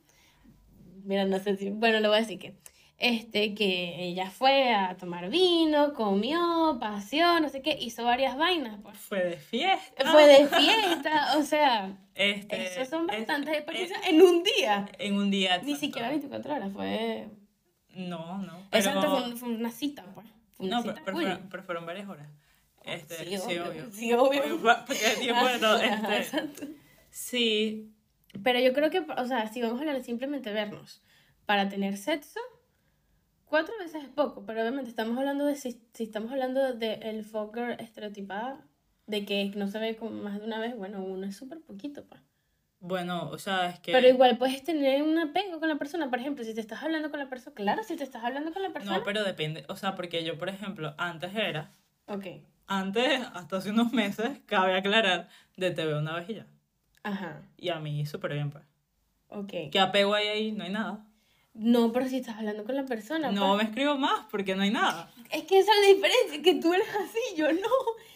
[1.04, 2.56] mira, no sé si, bueno, le voy a decir que,
[3.00, 8.80] este, que ella fue a tomar vino, comió, paseó, no sé qué, hizo varias vainas,
[8.82, 8.98] pues.
[8.98, 10.12] Fue de fiesta.
[10.12, 14.90] Fue de fiesta, o sea, Este, eso son es- bastantes es- experiencias en un día.
[14.98, 15.58] en un día.
[15.60, 15.80] Ni exacto.
[15.80, 17.28] siquiera 24 horas, fue...
[17.96, 18.68] No, no.
[18.72, 20.26] Pero, Exacto, fue, fue una cita, pues.
[20.56, 22.28] Fue una No, cita pero, pero pero fueron varias horas.
[22.84, 23.66] Este, Sí, sí, obvio.
[23.70, 23.92] obvio.
[23.92, 24.60] Sí, obvio.
[24.88, 25.76] Porque hay tiempo de todo.
[25.78, 26.48] Ajá, Este,
[27.10, 27.92] sí,
[28.44, 31.02] Pero yo creo que, o sea, si vamos a hablar de simplemente vernos
[31.46, 32.40] para tener sexo,
[33.48, 37.24] cuatro veces es poco, pero obviamente estamos hablando de si, si estamos hablando de el
[37.24, 38.60] fucker estereotipado,
[39.08, 42.06] de que no se ve como más de una vez, bueno, uno es súper poquito,
[42.06, 42.22] pa.
[42.80, 43.92] bueno, o sea, es que.
[43.92, 47.10] Pero igual puedes tener un apego con la persona, por ejemplo, si te estás hablando
[47.10, 48.98] con la persona, claro, si te estás hablando con la persona.
[48.98, 49.66] No, pero depende.
[49.70, 51.72] O sea, porque yo, por ejemplo, antes era.
[52.08, 52.26] Ok,
[52.70, 56.48] Antes, hasta hace unos meses, cabe aclarar, de te veo una vez y ya.
[57.04, 58.66] ajá, Y a mí, súper bien, pues.
[59.30, 59.54] ok.
[59.72, 60.52] ¿Qué apego hay ahí?
[60.52, 61.06] No hay nada.
[61.58, 63.58] No, pero si estás hablando con la persona, No pa.
[63.58, 65.12] me escribo más porque no hay nada.
[65.32, 67.70] Es que esa es la diferencia, que tú eres así, yo no.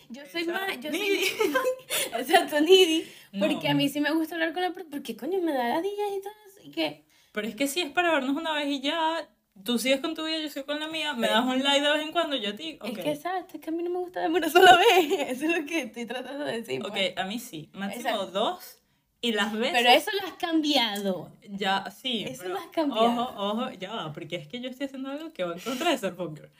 [0.09, 0.67] Yo soy Exacto.
[0.73, 1.19] más, yo soy...
[2.19, 3.05] Exacto, needy.
[3.39, 3.71] Porque No.
[3.71, 6.21] a mí sí me gusta hablar con la persona, porque coño, me da ladillas y
[6.21, 7.05] todo y que...
[7.31, 9.27] Pero es que si es para vernos una vez y ya,
[9.63, 11.91] tú sigues con tu vida, yo sigo con la mía, me das un like de
[11.93, 12.89] vez en cuando, yo a ti, ok.
[12.89, 15.45] Es que exacto, es que a mí no me gusta darme una sola vez, eso
[15.45, 16.81] es lo que estoy tratando de decir.
[16.85, 17.17] Ok, pues.
[17.17, 18.27] a mí sí, máximo Exacto.
[18.31, 18.80] dos,
[19.21, 19.73] y las veces...
[19.77, 21.31] Pero eso lo has cambiado.
[21.47, 22.23] Ya, sí.
[22.27, 23.21] Eso pero lo has cambiado.
[23.21, 25.91] Ojo, ojo, ya va, porque es que yo estoy haciendo algo que va en contra
[25.91, 26.51] de ser fucker.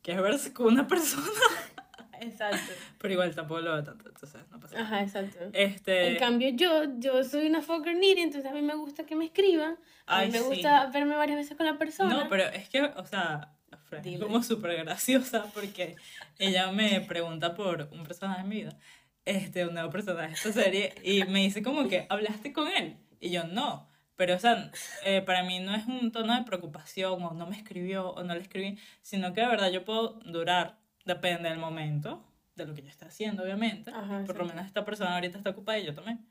[0.00, 1.26] Que es verse con una persona.
[2.20, 2.72] Exacto.
[2.98, 4.86] Pero igual tampoco lo veo tanto, entonces no pasa nada.
[4.86, 5.38] Ajá, exacto.
[5.52, 6.08] Este.
[6.08, 9.24] En cambio, yo, yo soy una fucker needy, entonces a mí me gusta que me
[9.24, 9.78] escriban.
[10.06, 10.44] A mí Ay, me sí.
[10.44, 12.14] gusta verme varias veces con la persona.
[12.14, 15.96] No, pero es que, o sea, Fran es como súper graciosa porque
[16.38, 18.76] ella me pregunta por un personaje en mi vida,
[19.24, 22.96] este, un nuevo personaje de esta serie, y me dice como que, ¿hablaste con él?
[23.20, 23.88] Y yo, no.
[24.16, 24.70] Pero, o sea,
[25.04, 28.34] eh, para mí no es un tono de preocupación o no me escribió o no
[28.34, 32.22] le escribí, sino que de verdad yo puedo durar, depende del momento,
[32.54, 33.90] de lo que yo esté haciendo, obviamente.
[33.90, 34.44] Ajá, por lo exacto.
[34.44, 36.26] menos esta persona ahorita está ocupada y yo también.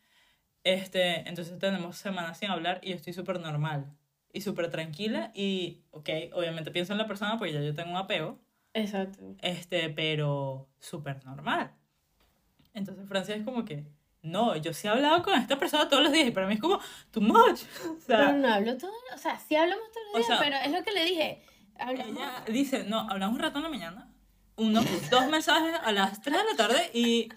[0.63, 3.91] Este, entonces tenemos semanas sin hablar y yo estoy súper normal
[4.31, 7.97] y súper tranquila y, ok, obviamente pienso en la persona porque ya yo tengo un
[7.97, 8.39] apego,
[8.73, 9.35] Exacto.
[9.41, 11.71] este, pero súper normal.
[12.79, 13.85] Entonces Francia es como que,
[14.21, 16.59] no, yo sí he hablado con esta persona todos los días y para mí es
[16.59, 16.79] como,
[17.11, 17.61] too much.
[17.85, 20.39] O Pero sea, no hablo todo, o sea, sí hablamos todos los O días, sea,
[20.39, 21.43] pero es lo que le dije.
[21.77, 22.17] Hablamos.
[22.17, 24.11] ella dice, no, hablamos un rato en la mañana,
[24.57, 27.29] unos dos mensajes a las 3 de la tarde y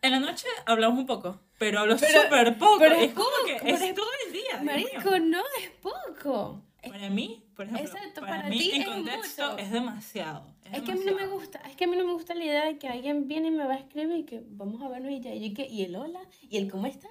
[0.00, 2.78] en la noche hablamos un poco, pero hablo Pero- súper poco.
[2.78, 4.62] pero es es como poco, que pero es es- todo el día.
[4.62, 6.62] Marico, no es poco.
[6.90, 9.58] Para mí, por ejemplo, Exacto, para, para mí ti en es contexto mucho.
[9.58, 10.54] es demasiado.
[10.72, 12.44] es que a mí no me gusta, es que a mí no me gusta la
[12.44, 15.10] idea de que alguien viene y me va a escribir y que vamos a vernos
[15.12, 17.10] y ya, y, que, y el hola, y el cómo estás.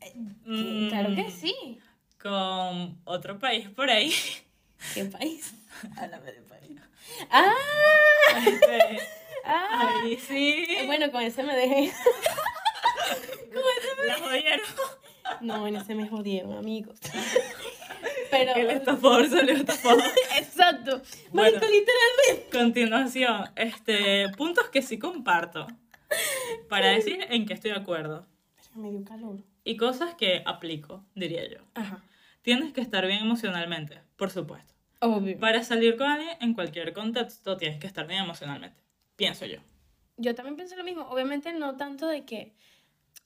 [0.00, 0.12] Eh,
[0.44, 1.54] Mm, Claro que sí.
[2.22, 4.12] Con otro país por ahí.
[4.94, 5.54] ¿Qué país?
[5.96, 6.80] Háblame de país.
[7.30, 7.52] ¡Ah!
[8.46, 8.98] este,
[9.48, 10.66] Ah, Ahí sí.
[10.86, 11.92] bueno, con ese me dejé.
[14.06, 14.60] La jodieron.
[15.40, 16.98] No, en ese me jodieron, amigos.
[18.30, 18.54] Pero.
[18.54, 20.00] El estafador salió estafado.
[20.38, 21.02] Exacto.
[21.30, 21.58] Bueno.
[21.58, 22.58] Marico, literalmente.
[22.58, 25.66] Continuación, este, puntos que sí comparto.
[26.68, 28.26] Para decir en qué estoy de acuerdo.
[28.74, 29.38] Me dio calor.
[29.64, 31.58] Y cosas que aplico, diría yo.
[31.74, 32.04] Ajá.
[32.42, 34.74] Tienes que estar bien emocionalmente, por supuesto.
[35.00, 35.38] Obvio.
[35.38, 38.80] Para salir con alguien en cualquier contexto tienes que estar bien emocionalmente.
[39.16, 39.58] Pienso yo.
[40.16, 41.02] Yo también pienso lo mismo.
[41.08, 42.54] Obviamente no tanto de que.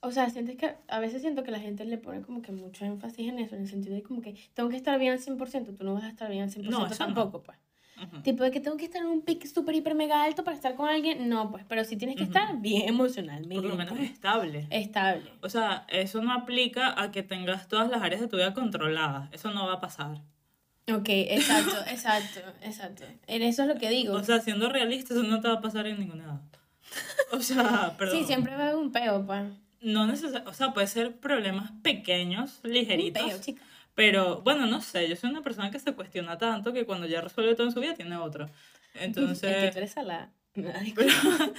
[0.03, 2.85] O sea, sientes que a veces siento que la gente le pone como que mucho
[2.87, 5.77] énfasis en eso, en el sentido de como que tengo que estar bien al 100%,
[5.77, 7.15] tú no vas a estar bien al 100% No, eso no.
[7.15, 7.59] tampoco, pues.
[8.03, 8.23] Ujú.
[8.23, 10.75] Tipo de que tengo que estar en un pic súper, hiper, mega alto para estar
[10.75, 12.33] con alguien, no, pues, pero sí tienes que Ujú.
[12.33, 13.57] estar bien emocionalmente.
[13.57, 14.67] Por lo menos estable.
[14.71, 15.31] Estable.
[15.43, 19.29] O sea, eso no aplica a que tengas todas las áreas de tu vida controladas.
[19.33, 20.23] Eso no va a pasar.
[20.91, 23.05] Ok, exacto, exacto, exacto.
[23.27, 24.15] En eso es lo que digo.
[24.15, 26.41] O sea, siendo realista, eso no te va a pasar en ninguna edad.
[27.33, 28.19] O sea, perdón.
[28.19, 29.45] sí, siempre va a haber un peo, pues.
[29.81, 33.40] No necesariamente, o sea, puede ser problemas pequeños, ligeritos.
[33.40, 33.62] chica.
[33.95, 37.21] Pero, bueno, no sé, yo soy una persona que se cuestiona tanto que cuando ya
[37.21, 38.49] resuelve todo en su vida tiene otro.
[38.93, 40.33] Es que Entonces, tú eres salada.
[40.53, 40.69] Pero,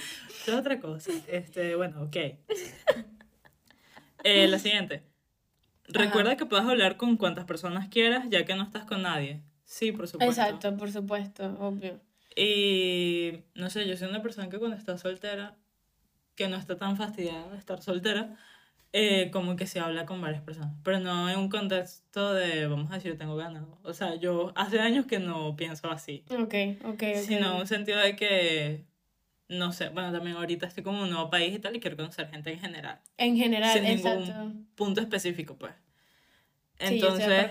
[0.46, 1.10] es otra cosa.
[1.26, 2.16] Este, bueno, ok.
[4.24, 5.02] Eh, la siguiente.
[5.88, 9.42] Recuerda que puedes hablar con cuantas personas quieras ya que no estás con nadie.
[9.64, 10.42] Sí, por supuesto.
[10.42, 12.00] Exacto, por supuesto, obvio.
[12.36, 15.56] Y no sé, yo soy una persona que cuando está soltera,
[16.42, 18.36] que no está tan fastidiada de estar soltera,
[18.92, 20.74] eh, como que se habla con varias personas.
[20.82, 23.64] Pero no en un contexto de, vamos a decir, tengo ganas.
[23.84, 26.24] O sea, yo hace años que no pienso así.
[26.30, 27.02] Ok, ok, ok.
[27.24, 28.84] Sino en un sentido de que,
[29.48, 31.96] no sé, bueno, también ahorita estoy como en un nuevo país y tal y quiero
[31.96, 33.00] conocer gente en general.
[33.18, 34.52] En general, sin ningún exacto.
[34.74, 35.74] punto específico, pues.
[36.80, 37.50] Sí, yo Entonces,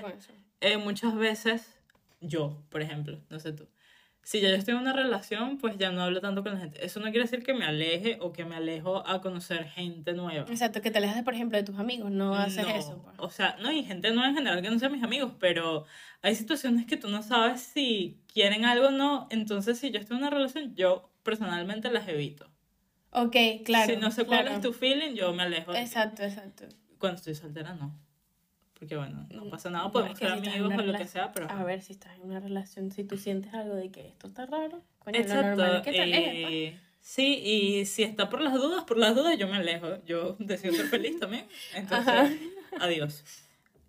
[0.60, 1.80] eh, muchas veces,
[2.20, 3.68] yo, por ejemplo, no sé tú,
[4.24, 6.86] si ya yo estoy en una relación, pues ya no hablo tanto con la gente.
[6.86, 10.46] Eso no quiere decir que me aleje o que me alejo a conocer gente nueva.
[10.50, 13.02] Exacto, que te alejas, por ejemplo, de tus amigos, no haces No, eso.
[13.04, 13.16] pues.
[13.18, 15.86] O sea, no, y gente nueva en general que no sean mis amigos, pero
[16.22, 19.28] hay situaciones que tú no sabes si quieren algo o no.
[19.32, 22.50] Entonces, si yo estoy en una relación, yo personalmente las evito.
[23.12, 23.92] Ok, claro.
[23.92, 24.56] si no sé cuál claro.
[24.56, 25.74] es tu feeling, yo me alejo.
[25.74, 26.66] Exacto, exacto.
[27.00, 28.00] Cuando estoy soltera, no.
[28.82, 30.84] Porque bueno, no pasa nada, No, podemos es que ser si estás en amigos una
[30.84, 31.48] o lo que sea, pero...
[31.52, 34.48] A ver, si estás en una relación, si tú sientes algo de que esto está
[34.48, 35.48] raro, coño, lo Exacto.
[35.50, 36.52] normal es que te alejes, pues.
[36.52, 40.04] y- Sí, y si está por las dudas, por las dudas yo me alejo.
[40.06, 41.46] Yo decido ser feliz también.
[41.76, 42.30] Entonces, Ajá.
[42.80, 43.24] adiós.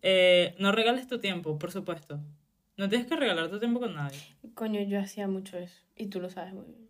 [0.03, 2.21] Eh, no regales tu tiempo, por supuesto.
[2.77, 4.19] No tienes que regalar tu tiempo con nadie.
[4.55, 5.81] Coño, yo hacía mucho eso.
[5.97, 6.89] Y tú lo sabes muy bien.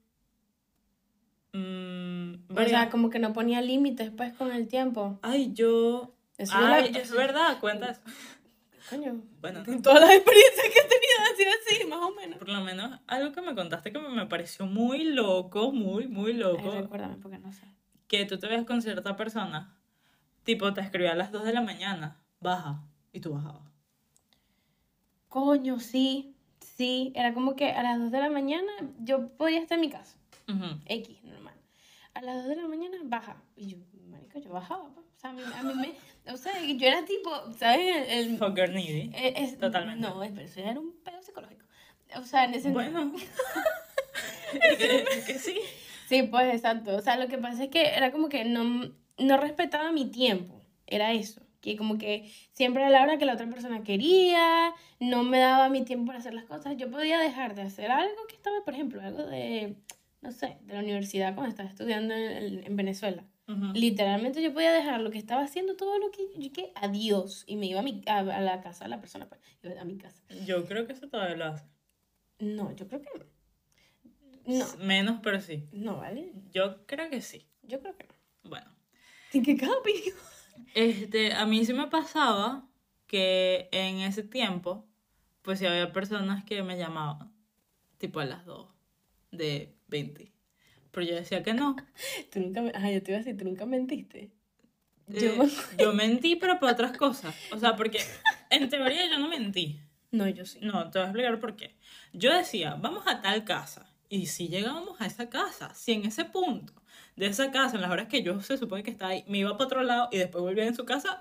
[1.52, 5.20] Mm, O sea, como que no ponía límites, pues, con el tiempo.
[5.22, 6.14] Ay, yo...
[6.42, 8.00] Eso la- Ay, es verdad, cuenta eso.
[8.90, 9.22] Coño.
[9.40, 12.38] Bueno, Todas las experiencias que he tenido han sido así, más o menos.
[12.38, 16.36] por lo menos algo que me contaste que me pareció muy loco, muy, muy Ay,
[16.38, 16.70] loco.
[16.72, 17.62] recuérdame, porque no sé.
[18.08, 19.76] que tú te veas con cierta persona,
[20.44, 23.62] tipo te escribía a las 2 de la mañana, baja, y tú bajabas.
[25.28, 26.34] Coño, sí.
[26.60, 29.90] Sí, era como que a las 2 de la mañana yo podía estar en mi
[29.90, 30.16] casa.
[30.86, 31.54] X, normal.
[32.14, 33.36] A las 2 de la mañana baja.
[33.56, 33.78] Y yo,
[34.32, 34.88] marico, yo bajaba.
[34.94, 35.06] pues.
[35.16, 36.32] O sea, a mí, a mí me.
[36.32, 38.08] O sea, yo era tipo, ¿sabes?
[38.10, 39.10] El, el- Fucker needy.
[39.14, 40.00] eh, es- Totalmente.
[40.08, 41.64] No, es- pero eso era un pedo psicológico.
[42.16, 43.12] O sea, en ese Bueno.
[44.78, 45.56] que, que sí.
[46.08, 46.94] Sí, pues exacto.
[46.96, 50.60] O sea, lo que pasa es que era como que no, no respetaba mi tiempo.
[50.86, 51.40] Era eso.
[51.60, 55.68] Que como que siempre a la hora que la otra persona quería, no me daba
[55.68, 56.76] mi tiempo para hacer las cosas.
[56.76, 59.76] Yo podía dejar de hacer algo que estaba, por ejemplo, algo de,
[60.22, 63.22] no sé, de la universidad cuando estaba estudiando en, en Venezuela.
[63.74, 67.44] Literalmente yo podía dejar lo que estaba haciendo, todo lo que yo que adiós.
[67.46, 69.40] Y me iba a, mi, a, a la casa de la persona, pues,
[69.78, 70.22] a mi casa.
[70.46, 71.66] Yo creo que eso todavía lo hace.
[72.38, 73.24] No, yo creo que no.
[74.44, 75.68] No, Menos, pero sí.
[75.72, 76.32] no, ¿vale?
[76.52, 77.46] Yo creo que sí.
[77.62, 78.50] Yo creo que no.
[78.50, 78.70] Bueno.
[79.32, 80.16] ¿En qué opinión?
[80.74, 82.68] Este, a mí sí me pasaba
[83.06, 84.86] que en ese tiempo,
[85.42, 87.32] pues sí había personas que me llamaban,
[87.98, 88.68] tipo a las 2
[89.30, 90.31] de 20.
[90.92, 91.74] Pero yo decía que no.
[92.32, 92.70] Tú nunca me...
[92.70, 94.30] Ajá, yo te iba a decir, tú nunca mentiste.
[95.08, 95.44] Eh, Yo...
[95.78, 97.34] yo mentí, pero por otras cosas.
[97.50, 97.98] O sea, porque
[98.50, 99.80] en teoría yo no mentí.
[100.10, 100.58] No, yo sí.
[100.62, 101.74] No, te voy a explicar por qué.
[102.12, 103.90] Yo decía, vamos a tal casa.
[104.10, 106.74] Y si llegábamos a esa casa, si en ese punto
[107.16, 109.52] de esa casa, en las horas que yo se supone que estaba ahí, me iba
[109.56, 111.20] para otro lado y después volvía en su casa,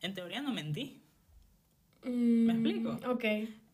[0.00, 1.02] en teoría no mentí.
[2.02, 2.92] ¿Me explico?
[2.94, 3.24] Mm, Ok.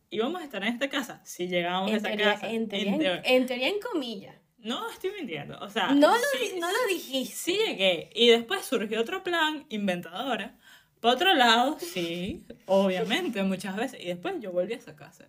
[0.09, 2.49] Íbamos a estar en esta casa, si llegábamos a En esa teoría, casa.
[2.51, 4.35] en, teoría, en en, teo- en teoría, en comillas.
[4.67, 5.57] No estoy mintiendo.
[5.59, 7.35] O sea, No lo, sí- no lo dijiste.
[7.35, 8.09] sí llegué.
[8.13, 10.55] Y después surgió otro plan, inventadora,
[10.99, 13.99] Por otro lado, sí, obviamente, muchas veces.
[14.01, 15.25] Y después yo volví a esa casa.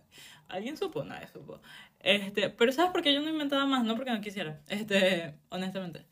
[0.47, 1.61] Alguien supo, nadie supo.
[1.99, 3.83] Este, pero ¿sabes por qué yo no inventaba más?
[3.83, 6.05] No porque no quisiera, este, honestamente.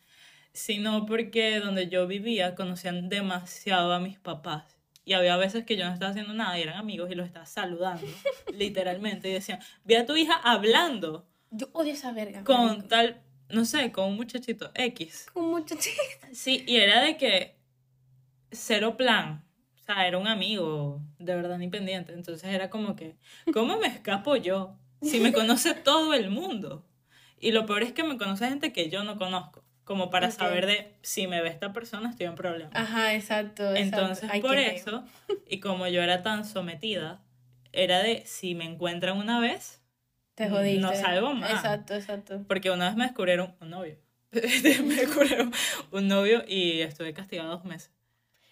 [0.53, 4.75] Sino porque donde yo vivía conocían demasiado a mis papás.
[5.05, 7.45] Y había veces que yo no estaba haciendo nada y eran amigos y los estaba
[7.45, 8.05] saludando,
[8.53, 9.29] literalmente.
[9.29, 12.43] Y decían, vi a tu hija hablando Yo odio esa verga.
[12.43, 15.27] con tal, no sé, con un muchachito X.
[15.33, 16.01] Con muchachito.
[16.33, 17.57] Sí, y era de que
[18.51, 19.43] cero plan.
[19.75, 22.13] O sea, era un amigo, de verdad, ni pendiente.
[22.13, 23.15] Entonces era como que,
[23.53, 24.77] ¿cómo me escapo yo?
[25.01, 26.85] Si me conoce todo el mundo.
[27.39, 29.63] Y lo peor es que me conoce gente que yo no conozco.
[29.83, 32.75] Como para saber de si me ve esta persona, estoy en problemas.
[32.75, 33.63] Ajá, exacto.
[33.63, 33.79] exacto.
[33.79, 35.05] Entonces, Ay, por eso,
[35.47, 37.23] y como yo era tan sometida,
[37.71, 39.81] era de si me encuentran una vez,
[40.37, 40.81] Te jodiste.
[40.81, 41.49] no salgo más.
[41.49, 42.43] Exacto, exacto.
[42.47, 43.97] porque una vez me descubrieron un novio.
[44.31, 45.51] me descubrieron
[45.89, 47.91] un novio y estuve castigada dos meses.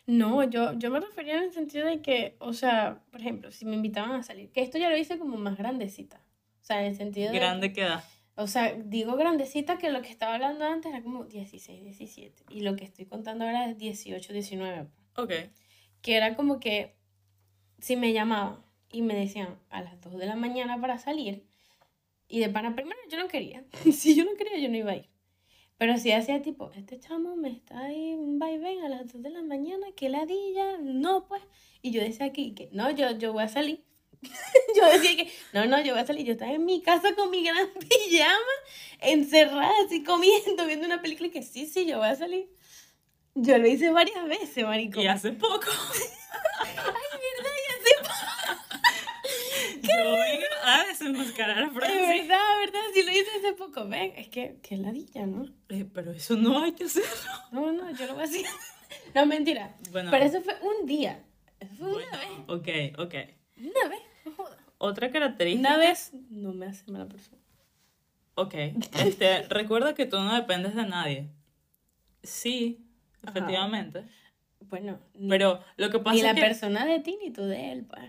[0.08, 3.66] No, yo, yo me refería en el sentido de que, o sea, por ejemplo, si
[3.66, 6.18] me invitaban a salir, que esto ya lo hice como más grandecita.
[6.60, 7.38] O sea, en el sentido de...
[7.38, 8.04] Grande queda.
[8.34, 12.46] O sea, digo grandecita que lo que estaba hablando antes era como 16, 17.
[12.50, 14.88] Y lo que estoy contando ahora es 18, 19.
[15.18, 15.34] Ok.
[16.02, 16.96] Que era como que
[17.78, 18.58] si me llamaban
[18.90, 21.46] y me decían a las 2 de la mañana para salir,
[22.28, 23.64] y de pana, primero yo no quería.
[23.94, 25.10] si yo no quería, yo no iba a ir.
[25.78, 29.30] Pero si hacía tipo, este chamo me está ahí un vaivén a las 2 de
[29.30, 31.42] la mañana, que ladilla, no pues.
[31.82, 33.84] Y yo decía aquí que no, yo, yo voy a salir.
[34.76, 36.26] yo decía que no, no, yo voy a salir.
[36.26, 38.54] Yo estaba en mi casa con mi gran pijama,
[39.02, 42.50] encerrada, así comiendo, viendo una película y que sí, sí, yo voy a salir.
[43.36, 45.02] Yo lo hice varias veces, marico.
[45.02, 45.68] Y hace poco.
[46.62, 47.55] Ay, verdad,
[49.88, 51.70] yo vengo a desenmascarar a.
[51.70, 52.02] Francis.
[52.02, 53.88] Es verdad, verdad, sí lo hice hace poco.
[53.88, 55.46] Ven, es que, que ladilla, ¿no?
[55.70, 57.10] Eh, pero eso no hay que hacerlo.
[57.52, 58.46] No, no, yo lo voy a hacer.
[59.14, 59.76] No, mentira.
[59.92, 61.24] Bueno, Pero eso fue un día.
[61.60, 62.94] Eso fue bueno, una vez.
[62.96, 63.14] ok, ok.
[63.58, 64.58] Una vez, no jodas.
[64.78, 65.70] Otra característica.
[65.70, 67.38] Una vez no me hace mala persona.
[68.36, 68.54] Ok.
[69.00, 71.30] Este, recuerda que tú no dependes de nadie.
[72.24, 72.86] Sí,
[73.24, 73.32] Ajá.
[73.32, 74.06] efectivamente.
[74.62, 77.44] Bueno, ni, Pero lo que pasa ni la es que, persona de ti ni tú
[77.44, 78.04] de él, pues.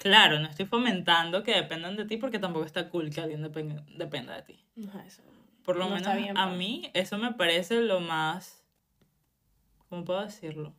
[0.00, 3.84] Claro, no estoy fomentando que dependan de ti porque tampoco está cool que alguien depen-
[3.96, 4.64] dependa de ti.
[4.88, 5.22] Ajá, eso.
[5.64, 6.58] Por lo No menos bien, a pues.
[6.58, 8.64] mí eso me parece lo más...
[9.88, 10.74] ¿Cómo puedo decirlo?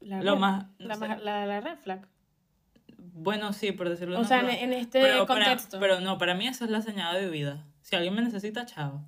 [0.00, 1.08] La Lo red- más- no La, sé.
[1.08, 2.06] la, la red flag.
[3.16, 4.60] Bueno, sí, por decirlo de O una sea, en, forma.
[4.60, 5.78] en este pero, para- contexto.
[5.78, 7.64] pero no, para mí esa es la señal de vida.
[7.82, 9.04] Si alguien me necesita, chao.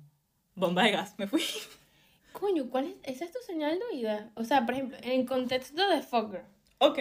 [0.55, 1.43] Bomba de gas, me fui.
[2.31, 2.95] Coño, ¿cuál es?
[3.03, 4.29] ¿Esa es tu señal de vida?
[4.35, 6.45] O sea, por ejemplo, en contexto de fucker.
[6.77, 6.99] Ok.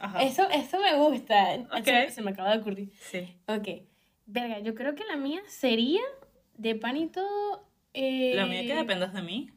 [0.00, 0.22] Ajá.
[0.22, 1.56] Eso, eso me gusta.
[1.84, 2.90] Se, se me acaba de ocurrir.
[2.98, 3.36] Sí.
[3.46, 3.68] Ok.
[4.24, 6.00] Verga, yo creo que la mía sería
[6.54, 7.22] de panito.
[7.92, 9.50] Eh, La mía que dependas de mí.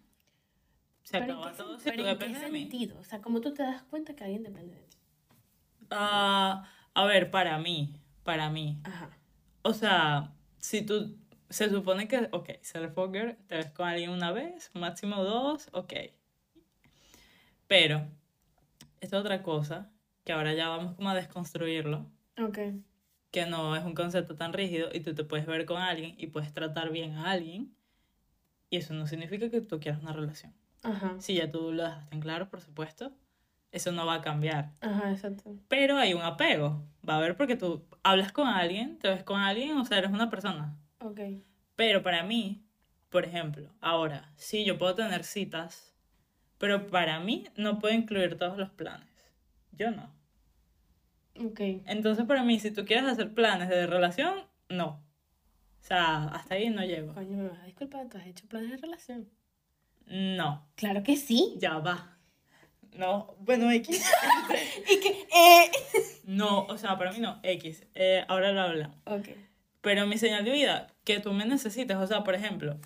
[1.03, 2.91] Se pero ¿en acaba qué todo si tú ¿en qué dependes de mí.
[2.99, 4.97] O sea, ¿cómo tú te das cuenta que alguien depende de ti?
[5.89, 8.79] Ah, a ver, para mí, para mí.
[8.83, 9.09] Ajá.
[9.61, 11.17] O sea, si tú,
[11.49, 15.93] se supone que, ok, ser fucker, te ves con alguien una vez, máximo dos, ok.
[17.67, 18.07] Pero,
[18.99, 19.91] esta otra cosa,
[20.23, 22.05] que ahora ya vamos como a desconstruirlo,
[22.41, 22.59] Ok.
[23.31, 26.27] que no es un concepto tan rígido y tú te puedes ver con alguien y
[26.27, 27.75] puedes tratar bien a alguien
[28.69, 30.53] y eso no significa que tú quieras una relación.
[30.83, 31.15] Ajá.
[31.19, 33.11] Si ya tú lo dejaste en claro, por supuesto,
[33.71, 34.71] eso no va a cambiar.
[34.81, 35.55] Ajá, exacto.
[35.67, 36.83] Pero hay un apego.
[37.07, 40.11] Va a haber porque tú hablas con alguien, te ves con alguien, o sea, eres
[40.11, 40.77] una persona.
[40.99, 41.19] Ok.
[41.75, 42.63] Pero para mí,
[43.09, 45.95] por ejemplo, ahora, sí, yo puedo tener citas,
[46.57, 49.07] pero para mí no puedo incluir todos los planes.
[49.77, 50.09] Yo no.
[51.39, 51.59] Ok.
[51.85, 55.03] Entonces, para mí, si tú quieres hacer planes de relación, no.
[55.81, 57.13] O sea, hasta ahí no llego.
[57.13, 59.29] Coño, me vas a disculpar, tú has hecho planes de relación.
[60.05, 61.55] No, Claro que sí.
[61.57, 62.17] ya va.
[62.97, 64.03] No, bueno, X.
[64.89, 65.71] Y que, eh.
[66.25, 67.83] No, o sea, para mí no, X.
[67.95, 68.97] Eh, ahora lo hablamos.
[69.05, 69.29] Ok.
[69.81, 72.79] Pero mi señal de vida, que tú me necesites, o sea, por ejemplo,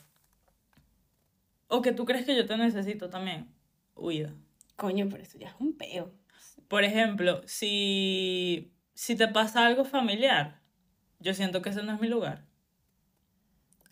[1.68, 3.48] o que tú crees que yo te necesito también,
[3.96, 4.34] huida.
[4.76, 6.12] Coño, pero eso ya es un peo.
[6.68, 10.60] Por ejemplo, si, si te pasa algo familiar,
[11.20, 12.46] yo siento que ese no es mi lugar.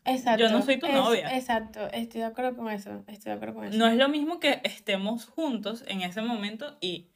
[0.04, 0.44] Exacto.
[0.44, 1.36] Yo no soy tu es- novia.
[1.36, 3.04] Exacto, estoy de acuerdo con eso.
[3.08, 3.78] Estoy de acuerdo con eso.
[3.78, 7.10] No es lo mismo que estemos juntos en ese momento y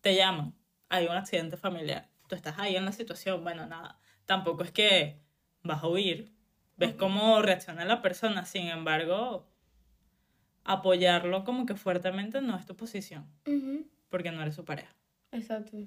[0.00, 0.54] te llaman,
[0.88, 2.08] hay un accidente familiar.
[2.28, 3.98] Tú estás ahí en la situación, bueno, nada.
[4.26, 5.20] Tampoco es que
[5.64, 6.32] vas a huir.
[6.76, 9.50] Ves cómo reacciona la persona, sin embargo,
[10.64, 13.26] apoyarlo como que fuertemente no es tu posición,
[14.08, 14.94] porque no eres su pareja.
[15.32, 15.78] Exacto.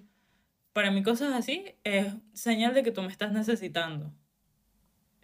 [0.74, 4.12] Para mí cosas así es señal de que tú me estás necesitando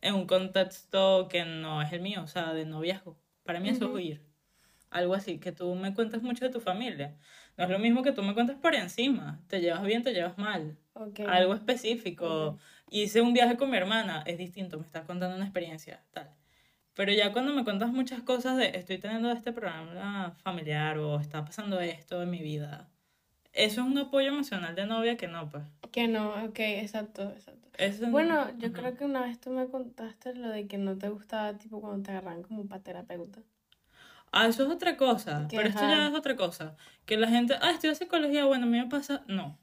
[0.02, 3.18] en un contexto que no es el mío, o sea, de noviazgo.
[3.44, 4.22] Para mí eso es huir.
[4.92, 7.16] algo así, que tú me cuentas mucho de tu familia.
[7.58, 9.40] No es lo mismo que tú me cuentas por encima.
[9.48, 10.78] Te llevas bien, te llevas mal.
[10.94, 11.22] Ok.
[11.28, 12.58] Algo específico.
[12.90, 16.30] Hice un viaje con mi hermana, es distinto, me estás contando una experiencia, tal.
[16.94, 21.46] Pero ya cuando me cuentas muchas cosas de estoy teniendo este programa familiar o está
[21.46, 22.90] pasando esto en mi vida,
[23.66, 25.64] eso es un apoyo emocional de novia que no, pues.
[25.92, 27.68] Que no, ok, exacto, exacto.
[27.78, 30.98] Eso no- Bueno, yo creo que una vez tú me contaste lo de que no
[30.98, 33.40] te gustaba, tipo, cuando te agarran como para terapeuta.
[34.32, 35.48] Ah, eso es otra cosa.
[35.50, 36.76] Que, pero esto ya es otra cosa.
[37.06, 39.24] Que la gente, ah, estudio psicología, bueno, a mí me pasa.
[39.28, 39.58] No.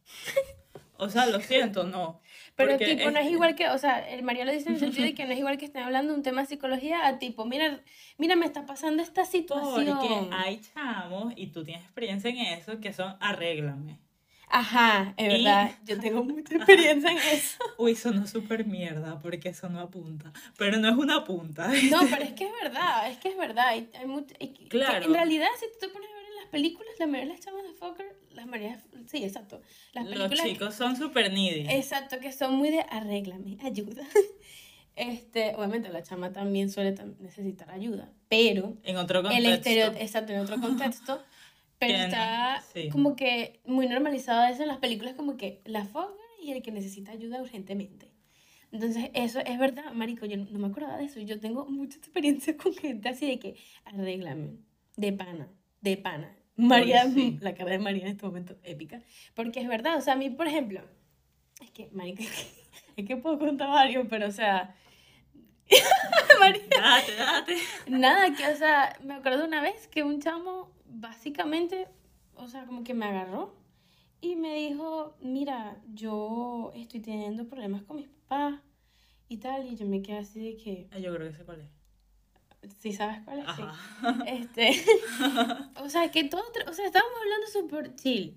[0.99, 2.21] O sea, lo siento, no.
[2.57, 4.75] Pero Porque tipo, no es es- igual que, o sea, el María lo dice en
[4.77, 7.07] el sentido de que no es igual que estén hablando de un tema de psicología
[7.07, 7.81] a tipo, mira,
[8.17, 10.33] mira, me está pasando esta Porque situación.
[10.33, 13.99] hay chamos, y tú tienes experiencia en eso, que son arréglame.
[14.49, 17.59] Ajá, es Y- verdad, yo tengo mucha experiencia en eso.
[17.79, 20.33] Uy, sonó súper mierda, porque eso no apunta.
[20.57, 21.69] Pero no es una punta.
[21.91, 23.67] No, pero es que es verdad, es que es verdad.
[23.69, 25.05] Hay, hay much- hay Claro.
[25.05, 26.09] en realidad, si tú te pones
[26.47, 29.61] las películas, la mayoría de las chamas de Fokker, las mayoría, sí, exacto.
[29.93, 31.67] Las Los películas, chicos son súper needy.
[31.69, 34.03] exacto, que son muy de arréglame, ayuda.
[34.97, 39.51] Este, obviamente la chama también suele necesitar ayuda, pero En otro el contexto.
[39.53, 41.23] estereo, exacto, en otro contexto,
[41.79, 42.89] pero está sí.
[42.89, 46.73] como que muy normalizado eso en las películas, como que la Fokker y el que
[46.73, 48.11] necesita ayuda urgentemente.
[48.73, 51.21] Entonces, eso es verdad, marico, yo no me acordaba de eso.
[51.21, 54.57] Yo tengo mucha experiencia con gente así de que arréglame,
[54.97, 55.49] de pana,
[55.91, 56.37] de pana.
[56.57, 57.39] María, sí.
[57.43, 59.03] la cara de María en este momento épica,
[59.35, 60.81] porque es verdad, o sea, a mí, por ejemplo,
[61.61, 62.23] es que, marico,
[62.97, 64.75] es que puedo contar varios, pero, o sea,
[66.41, 67.57] María, Date, date.
[67.89, 71.89] Nada, que, o sea, me acuerdo una vez que un chamo básicamente,
[72.35, 73.55] o sea, como que me agarró
[74.21, 78.61] y me dijo, mira, yo estoy teniendo problemas con mis papás
[79.29, 81.61] y tal, y yo me quedé así de que, Ah, Yo creo que sé cuál
[81.61, 81.76] es.
[82.79, 83.47] ¿Sí sabes cuál es?
[83.57, 83.63] Sí.
[84.27, 84.71] Este,
[85.83, 88.37] o sea, que todo, o sea, estábamos hablando súper chill.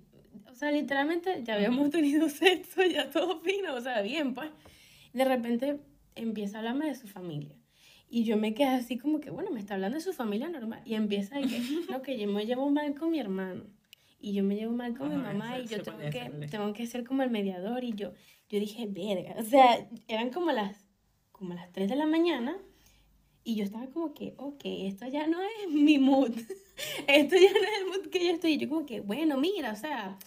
[0.50, 4.50] O sea, literalmente ya habíamos tenido sexo, ya todo fino, o sea, bien, pues.
[5.14, 5.80] De repente
[6.16, 7.56] empieza a hablarme de su familia.
[8.12, 10.82] Y yo me quedé así como que, bueno, me está hablando de su familia normal.
[10.86, 11.60] Y empieza de que,
[11.92, 13.64] no, que yo me llevo mal con mi hermano.
[14.20, 16.74] Y yo me llevo mal con mi Ajá, mamá sé- y yo tengo que, tengo
[16.74, 17.84] que ser como el mediador.
[17.84, 18.12] Y yo,
[18.50, 19.36] yo dije, verga.
[19.40, 20.86] O sea, eran como las,
[21.32, 22.58] como las 3 de la mañana.
[23.50, 26.30] Y yo estaba como que, ok, esto ya no es mi mood.
[27.08, 28.52] esto ya no es el mood que yo estoy.
[28.52, 30.20] Y yo como que, bueno, mira, o sea,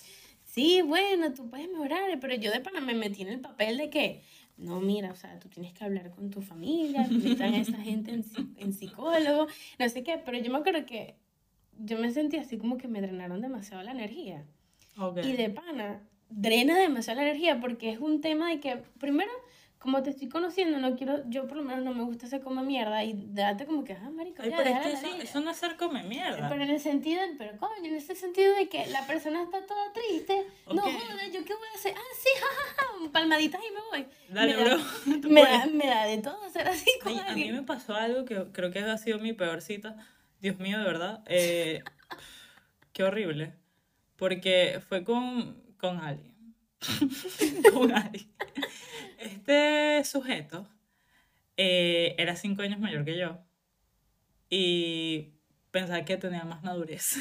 [0.45, 3.91] sí, bueno, tú puedes mejorar, pero yo de pana me metí en el papel de
[3.91, 4.23] que,
[4.57, 8.11] no, mira, o sea, tú tienes que hablar con tu familia, metan a esa gente
[8.11, 8.25] en,
[8.57, 9.47] en psicólogo,
[9.79, 11.15] no sé qué, pero yo me acuerdo que
[11.79, 14.45] yo me sentí así como que me drenaron demasiado la energía.
[14.99, 15.19] Ok.
[15.19, 19.31] Y de pana, drena demasiado la energía porque es un tema de que, primero,
[19.83, 22.63] como te estoy conociendo, no quiero, yo por lo menos no me gusta ese come
[22.63, 25.51] mierda y date como que, ah, marico, Ay, ya, pero es que eso, eso no
[25.51, 26.49] es ser come mierda.
[26.49, 29.93] Pero en el sentido, pero coño, en ese sentido de que la persona está toda
[29.93, 31.95] triste, no joda, ¿yo qué voy a hacer?
[31.97, 34.13] Ah, sí, jajaja, palmaditas y me voy.
[34.29, 34.79] Dale, me bro.
[35.29, 38.25] Me da, me da de todo hacer así con Ay, a mí me pasó algo
[38.25, 39.97] que creo que ha sido mi peor cita.
[40.41, 41.25] Dios mío, de verdad.
[41.27, 41.83] Eh,
[42.93, 43.53] qué horrible.
[44.15, 46.32] Porque fue con, con alguien.
[47.73, 47.93] con.
[49.19, 50.69] Este sujeto
[51.57, 53.39] eh, era cinco años mayor que yo.
[54.51, 55.31] Y
[55.71, 57.17] pensaba que tenía más madurez.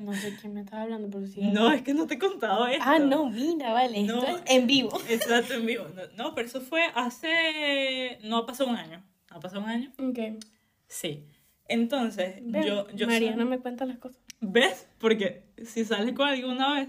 [0.00, 1.42] No sé quién me estaba hablando, pero sí.
[1.42, 2.82] No, es que no te he contado esto.
[2.86, 4.36] Ah, no, mira, vale, esto No.
[4.38, 4.98] es en vivo.
[5.08, 5.84] Exacto, en vivo.
[6.16, 8.18] No, pero eso fue hace...
[8.22, 9.04] No ha pasado un año.
[9.28, 9.92] ¿Ha pasado un año?
[9.98, 10.42] Ok.
[10.88, 11.26] Sí.
[11.68, 12.88] Entonces, Ve, yo...
[12.94, 14.18] yo María soy- no me cuenta las cosas.
[14.40, 14.88] ¿Ves?
[14.98, 16.88] Porque si sales con alguien una vez,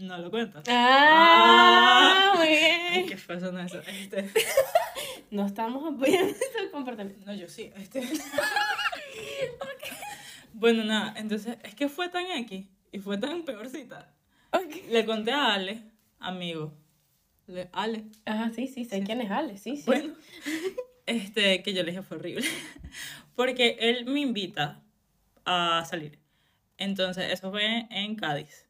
[0.00, 0.64] no lo cuentas.
[0.68, 2.34] Ah, Ah.
[2.36, 3.08] muy Ay, bien.
[3.08, 3.80] qué suena eso.
[3.86, 4.30] Este,
[5.30, 7.24] No estamos apoyando ese comportamiento.
[7.26, 7.70] no, yo sí.
[7.76, 8.02] Este.
[10.52, 14.12] Bueno, nada, entonces es que fue tan X y fue tan peorcita.
[14.90, 15.82] Le conté a Ale,
[16.18, 16.74] amigo.
[17.46, 18.04] Le, Ale.
[18.26, 19.04] Ajá, sí, sí, sé Sí.
[19.04, 19.84] quién es Ale, sí, sí.
[19.86, 20.14] Bueno,
[21.06, 22.46] este, que yo le dije fue horrible.
[23.36, 24.82] Porque él me invita
[25.44, 26.18] a salir.
[26.76, 28.66] Entonces, eso fue en Cádiz.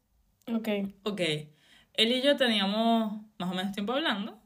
[0.47, 0.67] Ok.
[1.03, 1.21] Ok,
[1.93, 4.41] él y yo teníamos más o menos tiempo hablando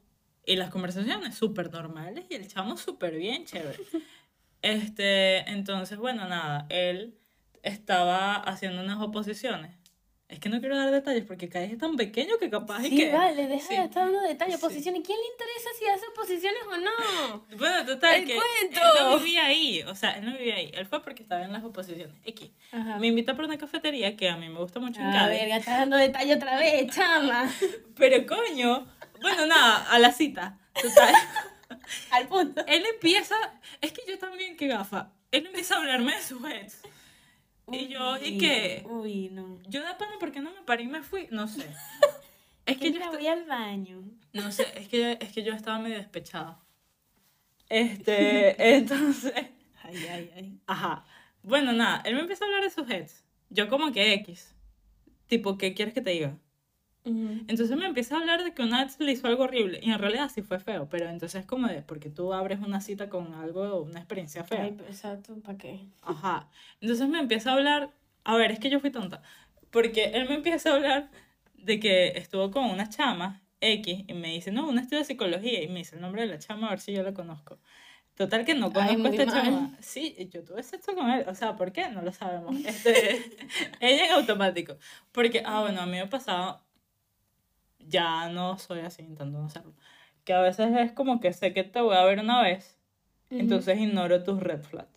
[0.46, 3.78] y las conversaciones súper normales y el chamo súper bien, chévere.
[4.62, 7.20] Este, entonces, bueno, nada, él
[7.62, 9.76] estaba haciendo unas oposiciones.
[10.28, 13.12] Es que no quiero dar detalles porque Cádiz es tan pequeño que capaz Sí, que...
[13.12, 13.76] vale, deja sí.
[13.76, 14.62] de estar dando detalles, Sí.
[14.62, 15.04] posiciones.
[15.06, 17.46] ¿Quién le interesa si hace posiciones o no?
[17.58, 18.82] Bueno, total, ¡El que cuento!
[18.82, 21.54] él no vivía ahí, o sea, él no vivía ahí, él fue porque estaba en
[21.54, 22.16] las oposiciones.
[22.26, 22.50] X.
[22.72, 22.98] Ajá.
[22.98, 25.40] Me invita por una cafetería que a mí me gusta mucho en A Cádiz.
[25.42, 27.48] ver, estás dando detalles otra vez, chama.
[27.96, 28.88] Pero coño,
[29.22, 30.58] bueno, nada, a la cita.
[30.82, 31.14] Total.
[32.12, 32.64] Al punto.
[32.68, 33.36] él empieza,
[33.80, 36.82] es que yo también, qué gafa, él empieza a hablarme de su ex.
[37.72, 38.84] Y yo, ¿y qué?
[38.88, 39.60] Uy, no.
[39.68, 41.28] Yo de pana, ¿por qué no me paré y me fui?
[41.32, 41.68] No sé.
[42.68, 44.04] Es que yo esta- voy al baño.
[44.34, 46.60] No sé, es que, es que yo estaba medio despechada.
[47.70, 49.34] Este, entonces,
[49.84, 50.60] Ay, ay, ay.
[50.66, 51.06] ajá.
[51.44, 53.24] Bueno, nada, él me empieza a hablar de sus heads.
[53.52, 54.56] Yo como que X.
[55.28, 56.38] Tipo, ¿qué quieres que te diga?
[57.06, 57.46] Ujú.
[57.48, 59.80] Entonces me empieza a hablar de que una ex le hizo algo horrible.
[59.82, 62.82] Y en realidad sí fue feo, pero entonces es como de, porque tú abres una
[62.82, 64.64] cita con algo, una experiencia fea.
[64.64, 65.86] Ay, exacto, ¿para qué?
[66.02, 66.50] Ajá.
[66.82, 67.92] Entonces me empieza a hablar,
[68.24, 69.22] a ver, es que yo fui tonta,
[69.70, 71.10] porque él me empieza a hablar
[71.54, 75.64] de que estuvo con una chama X y me dice, no, un estudio de psicología
[75.64, 77.60] y me dice el nombre de la chama a ver si yo la conozco.
[78.16, 79.44] Total que no conozco a esta mal.
[79.44, 79.78] chama.
[79.82, 81.90] Sí, yo tuve sexo con él, o sea, ¿por qué?
[81.90, 82.56] No lo sabemos.
[82.66, 83.22] Este,
[83.82, 84.78] ella en automático.
[85.12, 86.65] Porque, ah, bueno, a mí me pasaba,
[87.88, 89.74] ya no soy así, intento no hacerlo,
[90.24, 92.78] que a veces es como que sé que te voy a ver una vez,
[93.30, 94.90] entonces ignoro tus red flags.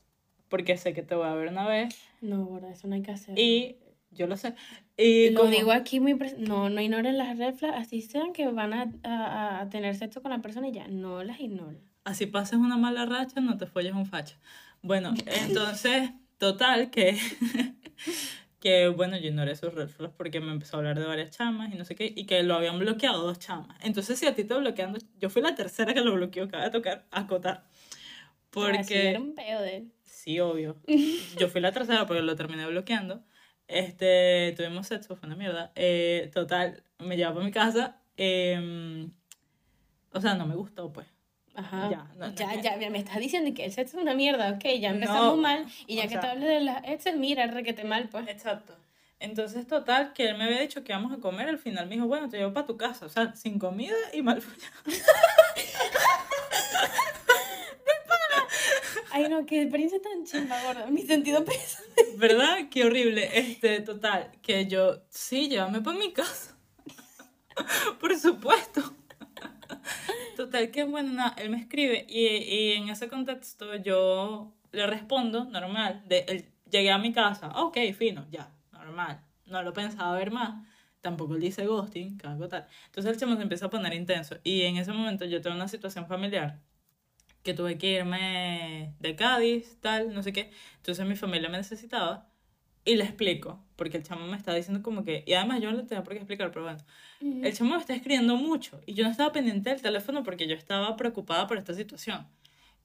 [0.48, 3.10] Porque sé que te voy a ver una vez No, gorda, eso no hay que
[3.10, 3.38] hacer.
[3.38, 3.76] y
[4.10, 4.54] yo lo sé.
[4.96, 8.48] Y lo como- digo aquí muy no, no ignoren las red flags, así sean que
[8.48, 11.82] van a, a, a tener sexo con la persona y ya, no las ignoren.
[12.04, 14.38] así pases una mala racha, no te folles un facha.
[14.80, 15.12] Bueno,
[15.46, 17.18] entonces, total, que,
[18.60, 21.72] que bueno, yo ignoré sus red flags porque me empezó a hablar de varias chamas
[21.72, 23.76] y no sé qué, y que lo habían bloqueado dos chamas.
[23.82, 26.70] Entonces, si a ti te bloquean, dos- yo fui la tercera que lo bloqueó, cabe
[26.70, 27.64] tocar, acotar.
[27.72, 27.80] Sí,
[28.50, 29.10] Porque...
[29.10, 29.92] era un peo de él.
[30.02, 30.76] Sí, obvio.
[31.38, 33.22] Yo fui la tercera porque lo terminé bloqueando.
[33.68, 35.70] Este, tuvimos sexo, fue una mierda.
[35.76, 38.02] Eh, total, me llevaba para mi casa.
[38.16, 39.12] em,
[40.12, 41.06] o sea, no me gustó, pues.
[41.58, 41.90] Ajá.
[41.90, 44.50] Ya, no, no ya, ya, ya me estás diciendo que el sexo es una mierda,
[44.52, 45.66] ok, ya empezamos No, mal.
[45.88, 48.28] Y ya que sea- te hables de las exes, mira, requete mal, pues.
[48.28, 48.74] Exacto.
[49.20, 51.48] Entonces, total, que él me había dicho que íbamos a comer.
[51.48, 53.06] Al final me dijo, bueno, te llevo para tu casa.
[53.06, 54.72] O sea, sin comida y mal follado.
[59.10, 60.86] Ay, no, qué experiencia tan chimba, gorda.
[60.86, 61.80] Mi sentido pesa.
[62.16, 62.68] ¿Verdad?
[62.70, 63.28] Qué horrible.
[63.36, 66.56] Este, total, que yo, sí, llévame para mi casa.
[68.00, 68.94] Por supuesto.
[70.36, 75.44] Total, que bueno, nada, él me escribe y, y en ese contexto yo le respondo
[75.44, 76.02] normal.
[76.06, 79.24] De, él, llegué a mi casa, ok, fino, ya, normal.
[79.46, 80.66] No lo pensaba ver más.
[81.00, 82.66] Tampoco le dice ghosting, cada tal.
[82.86, 84.36] Entonces el chamo se empieza a poner intenso.
[84.42, 86.60] Y en ese momento yo tengo una situación familiar
[87.42, 90.50] que tuve que irme de Cádiz, tal, no sé qué.
[90.76, 92.27] Entonces mi familia me necesitaba
[92.88, 95.76] y le explico, porque el chamo me está diciendo como que, y además yo no
[95.76, 96.78] le tenía por qué explicar, pero bueno,
[97.20, 100.54] el chamo me está escribiendo mucho y yo no estaba pendiente del teléfono porque yo
[100.54, 102.26] estaba preocupada por esta situación.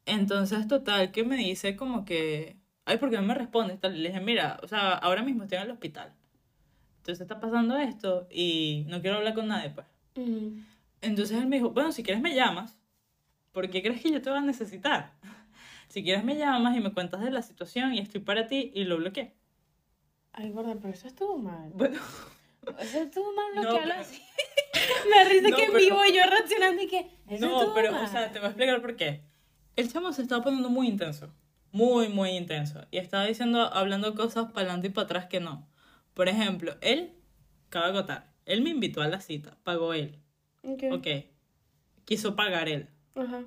[0.05, 3.79] Entonces, total, que me dice como que, ay, ¿por qué no me respondes?
[3.79, 6.11] Tal, le dije, mira, o sea, ahora mismo estoy en el hospital.
[6.97, 9.87] Entonces está pasando esto y no quiero hablar con nadie, pues.
[11.01, 12.77] Entonces él me dijo, bueno, si quieres me llamas,
[13.53, 15.13] ¿por qué crees que yo te voy a necesitar?
[15.89, 18.83] Si quieres me llamas y me cuentas de la situación y estoy para ti y
[18.85, 19.35] lo bloqueé.
[20.33, 21.71] Ay, gorda, pero eso estuvo mal.
[21.73, 21.99] Bueno,
[22.79, 24.21] Eso estuvo mal lo No, que pero- hablas así.
[25.09, 27.11] Me risa No, que pero- vivo yo reaccionando y que.
[27.27, 28.05] Eso no, pero, mal.
[28.05, 29.23] o sea, te voy a explicar por qué.
[29.75, 31.33] El chamo se estaba poniendo muy intenso,
[31.71, 32.85] muy, muy intenso.
[32.91, 35.67] Y estaba diciendo, hablando cosas para adelante y para atrás que no.
[36.13, 37.13] Por ejemplo, él,
[37.69, 40.19] cabe acotar, él me invitó a la cita, pagó él.
[40.63, 40.83] Ok.
[40.91, 41.07] Ok.
[42.05, 42.89] Quiso pagar él.
[43.15, 43.43] Ajá.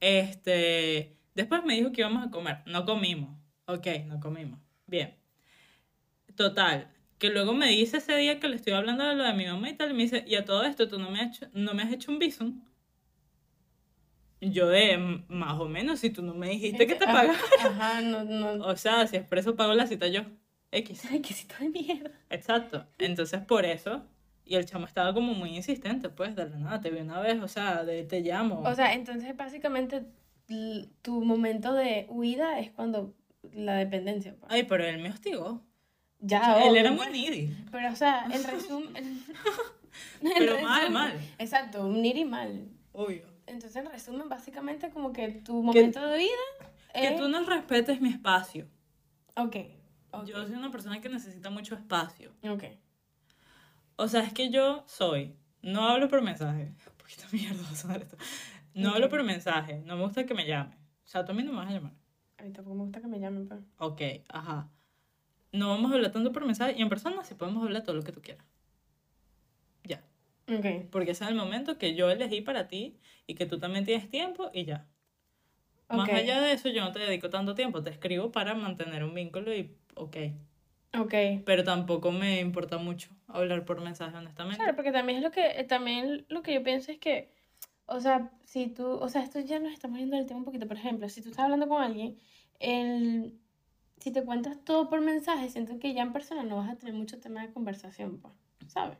[0.00, 2.58] Este, después me dijo que íbamos a comer.
[2.66, 3.36] No comimos.
[3.66, 4.58] Ok, no comimos.
[4.86, 5.16] Bien.
[6.44, 6.88] Total,
[7.18, 9.68] que luego me dice ese día que le estoy hablando de lo de mi mamá
[9.68, 11.74] y tal, y me dice, y a todo esto tú no me has hecho, no
[11.74, 12.62] me has hecho un visum.
[14.40, 17.34] Yo de, "M- más o menos, si tú no me dijiste que te pagaba.
[17.62, 18.52] Ajá, no, no.
[18.66, 20.22] O sea, si es por eso pago la cita yo.
[20.72, 21.02] X.
[21.10, 22.10] Ay, qué cita de mierda.
[22.30, 22.86] Exacto.
[22.98, 24.02] Entonces, por eso,
[24.46, 27.38] y el chamo estaba como muy insistente, pues, de la nada, te vi una vez,
[27.42, 28.62] o sea, de te llamo.
[28.62, 30.06] O sea, entonces básicamente
[31.02, 33.14] tu momento de huida es cuando
[33.52, 34.36] la dependencia.
[34.40, 34.50] pues.
[34.50, 35.68] Ay, pero él me hostigó.
[36.20, 37.54] Ya, O sea, él era muy needy.
[37.70, 39.22] Pero, o sea, el resumen.
[40.22, 41.20] Pero mal, resumen- mal.
[41.38, 42.68] Exacto, un ir y mal.
[42.92, 43.26] Obvio.
[43.46, 46.68] Entonces, en resumen, básicamente, como que tu momento de vida.
[46.94, 48.66] Que es- tú no respetes mi espacio.
[49.36, 49.56] Ok.
[50.12, 52.32] ok, Yo soy una persona que necesita mucho espacio.
[52.48, 52.64] Ok.
[53.96, 55.34] O sea, es que yo soy.
[55.62, 56.72] No hablo por mensaje.
[56.86, 58.16] Un poquito mierda va a sonar esto.
[58.74, 59.10] No hablo Ok.
[59.10, 59.82] por mensaje.
[59.86, 60.74] No me gusta que me llame.
[61.04, 61.92] O sea, tú a mí no me vas a llamar.
[62.38, 63.60] A mí tampoco me gusta que me llamen, pues.
[63.78, 64.68] Ok, ajá.
[65.52, 66.74] No vamos a hablar tanto por mensaje.
[66.76, 68.44] Y en persona sí podemos hablar todo lo que tú quieras.
[69.84, 70.02] Ya.
[70.48, 70.88] Ok.
[70.90, 74.08] Porque ese es el momento que yo elegí para ti y que tú también tienes
[74.08, 74.86] tiempo y ya.
[75.88, 76.14] Más Ok.
[76.14, 77.82] allá de eso, yo no te dedico tanto tiempo.
[77.82, 80.16] Te escribo para mantener un vínculo y ok.
[80.98, 81.14] Ok.
[81.44, 84.58] Pero tampoco me importa mucho hablar por mensaje, honestamente.
[84.58, 87.32] Claro, porque también es lo que, eh, también lo que yo pienso es que,
[87.86, 90.66] o sea, si tú, o sea, esto ya nos estamos yendo del tema un poquito,
[90.66, 92.18] por ejemplo, si tú estás hablando con alguien,
[92.58, 93.38] el,
[94.00, 96.94] si te cuentas todo por mensaje, siento que ya en persona no vas a tener
[96.94, 98.34] mucho tema de conversación, pues,
[98.66, 98.98] ¿sabes?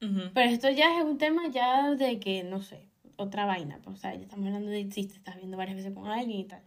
[0.00, 0.30] Ujú.
[0.34, 2.86] Pero esto ya es un tema ya de que, no sé,
[3.16, 5.92] otra vaina, pues, o sea, ya estamos hablando de si te estás viendo varias veces
[5.92, 6.62] con alguien y tal.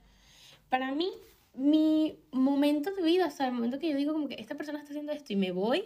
[0.70, 1.10] Para mí,
[1.54, 4.80] mi momento de vida, o sea, el momento que yo digo como que esta persona
[4.80, 5.84] está haciendo esto y me voy,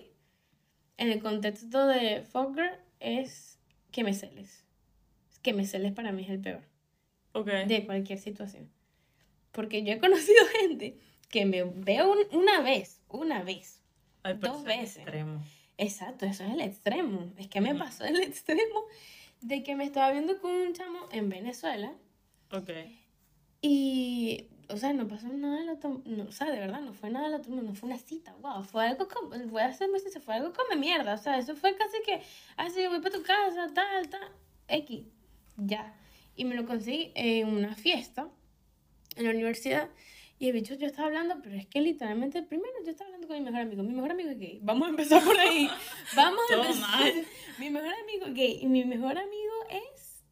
[0.97, 3.59] en el contexto de Fogger, es
[3.91, 4.63] que me celes.
[5.41, 6.63] Que me celes para mí es el peor
[7.33, 7.47] Ok.
[7.67, 8.69] de cualquier situación.
[9.51, 13.81] Porque yo he conocido gente que me veo un- una vez, una vez.
[14.23, 14.97] Ay, dos veces.
[14.97, 15.41] extremo.
[15.77, 17.31] Exacto, eso es el extremo.
[17.37, 18.83] Es que me pasó el extremo
[19.41, 21.93] de que me estaba viendo con un chamo en Venezuela
[22.51, 22.69] Ok.
[23.61, 27.09] y, o sea, no pasó nada del otro, no, o sea, de verdad, no fue
[27.09, 29.89] nada del otro mundo, no fue una cita, wow, fue algo como, voy a hacer
[30.11, 32.21] se fue algo como mierda, o sea, eso fue casi que,
[32.57, 34.27] ah, sí, voy para tu casa, tal, tal,
[34.67, 35.05] X,
[35.57, 35.93] ya.
[36.35, 38.29] Y me lo conseguí en una fiesta
[39.15, 39.89] en la universidad
[40.39, 43.37] y el bicho yo estaba hablando, pero es que literalmente, primero yo estaba hablando con
[43.37, 45.69] mi mejor amigo, mi mejor amigo es gay, vamos a empezar por ahí,
[46.15, 47.13] vamos a empezar.
[47.57, 50.23] Mi mejor amigo es gay y mi mejor amigo es,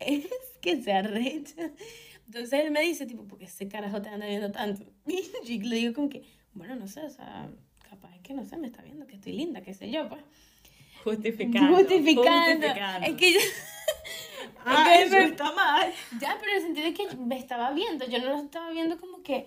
[0.00, 0.26] es
[0.60, 1.70] que se arrecha.
[2.26, 4.84] Entonces él me dice, tipo, ¿por qué ese carajo te anda viendo tanto?
[5.06, 7.48] Y yo le digo como que, bueno, no sé, o sea,
[7.88, 10.22] capaz es que no sé, me está viendo que estoy linda, qué sé yo, pues.
[11.04, 11.76] Justificando.
[11.76, 12.66] Justificando.
[12.66, 13.06] justificando.
[13.06, 13.40] Es que yo,
[14.64, 15.92] Ah, es eso está mal.
[16.20, 18.98] ya, pero en el sentido de que me estaba viendo, yo no lo estaba viendo
[18.98, 19.46] como que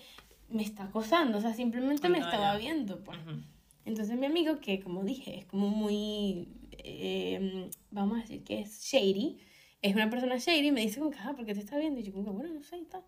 [0.49, 2.59] me está acosando, o sea, simplemente me No, estaba ya.
[2.59, 3.17] viendo, pues.
[3.19, 3.41] Ujú.
[3.85, 6.47] Entonces mi amigo, que como dije, es como muy,
[6.79, 9.39] eh, vamos a decir que es shady,
[9.81, 11.99] es una persona shady, me dice como que, ah, ¿por qué te está viendo?
[11.99, 13.03] Y yo como que, bueno, no sé y tal.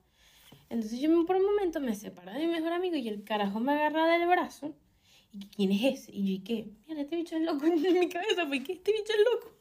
[0.69, 3.73] Entonces yo por un momento me separé de mi mejor amigo y el carajo me
[3.73, 4.75] agarra del brazo.
[5.31, 6.11] ¿Y quién es ese?
[6.11, 6.67] Y yo, ¿y qué?
[6.87, 9.55] Mira, este bicho es loco en mi cabeza, fue que este bicho es loco.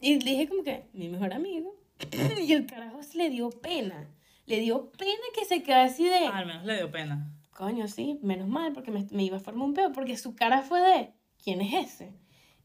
[0.00, 1.76] Y le dije como que, mi mejor amigo.
[2.42, 4.08] y el carajo le dio pena.
[4.46, 6.26] Le dio pena que se quedara así de...
[6.26, 7.30] Al menos le dio pena.
[7.52, 10.62] Coño, sí, menos mal, porque me, me iba a formar un peo, porque su cara
[10.62, 12.12] fue de, ¿quién es ese?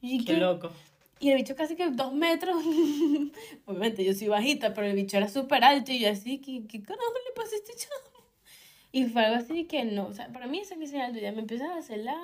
[0.02, 0.72] Y, Qué que- loco.
[1.20, 2.56] y el bicho casi que dos metros,
[3.66, 6.82] obviamente yo soy bajita, pero el bicho era súper alto y yo así, ¿qué, qué
[6.82, 8.26] carajo le pasa a este chamo?
[8.92, 11.32] Y fue algo así que no, o sea, para mí esa es mi señal de
[11.32, 12.18] me empiezan a hacer la,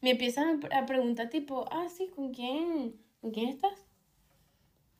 [0.00, 3.84] me empiezan a, a preguntar tipo, ah, sí, ¿con quién, con quién estás?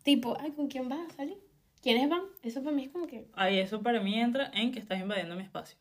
[0.03, 1.39] Tipo, ay, ¿con quién vas a salir?
[1.87, 2.23] ¿Quiénes van?
[2.43, 5.37] Eso para mí es como que, Ahí eso para mí entra en que estás invadiendo
[5.37, 5.79] mi espacio.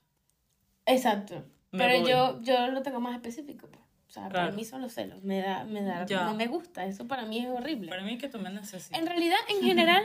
[0.85, 1.43] Exacto.
[1.71, 2.09] Me Pero voy.
[2.11, 3.83] yo, yo lo tengo más específico, pues.
[4.07, 5.23] O sea, para mí son los celos.
[5.23, 6.25] Me da, me da, Ya.
[6.25, 6.85] no me gusta.
[6.85, 7.89] Eso para mí es horrible.
[7.89, 8.99] Para mí que tú me necesitas.
[8.99, 10.03] En realidad, en general,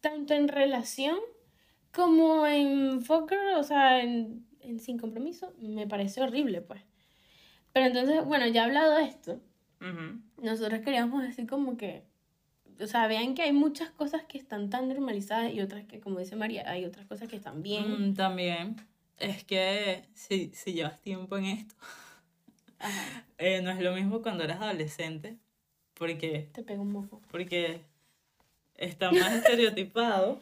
[0.00, 1.16] tanto en relación
[1.92, 6.82] como en Fokker, o sea, en, en sin compromiso, me parece horrible, pues.
[7.72, 9.40] Pero entonces, bueno, ya hablado de esto,
[10.38, 12.02] nosotros queríamos decir como que,
[12.80, 16.18] o sea, vean que hay muchas cosas que están tan normalizadas y otras que, como
[16.18, 18.10] dice María, hay otras cosas que están bien.
[18.10, 18.76] Mm, también
[19.18, 21.74] es que si, si llevas tiempo en esto,
[23.38, 25.36] eh, no es lo mismo cuando eres adolescente,
[25.94, 27.20] porque, te pego un moco.
[27.30, 27.82] porque
[28.76, 30.40] está más estereotipado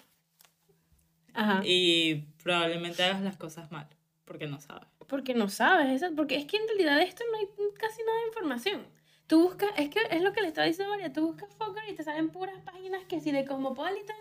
[1.34, 1.62] Ajá.
[1.64, 3.88] y probablemente hagas las cosas mal,
[4.24, 4.88] porque no sabes.
[5.06, 7.46] Porque no sabes, porque es que en realidad de esto no hay
[7.78, 8.99] casi nada de información.
[9.30, 11.94] Tú buscas, es que es lo que le estaba diciendo María, tú buscas Fokker y
[11.94, 14.16] te salen puras páginas que si de Cosmopolitan,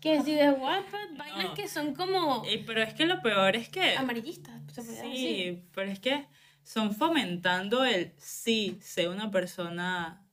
[0.00, 1.54] que si de Wattpad, vainas No.
[1.54, 3.94] que son como pero es que lo peor es que...
[3.94, 5.12] amarillistas, se podría decir.
[5.12, 6.26] Sí, pero es que
[6.62, 10.26] son fomentando el sí, sé una persona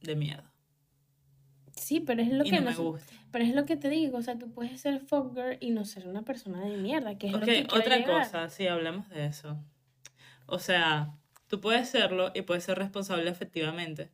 [0.00, 0.50] de mierda.
[1.76, 3.12] Sí, pero es lo y que no me gusta.
[3.30, 6.08] pero es lo que te digo, o sea, tú puedes ser Fogger y no ser
[6.08, 8.22] una persona de mierda, que es lo que otra llegar.
[8.24, 9.62] cosa, sí, hablemos de eso.
[10.46, 11.12] O sea,
[11.48, 14.10] tú puedes serlo y puedes ser responsable efectivamente.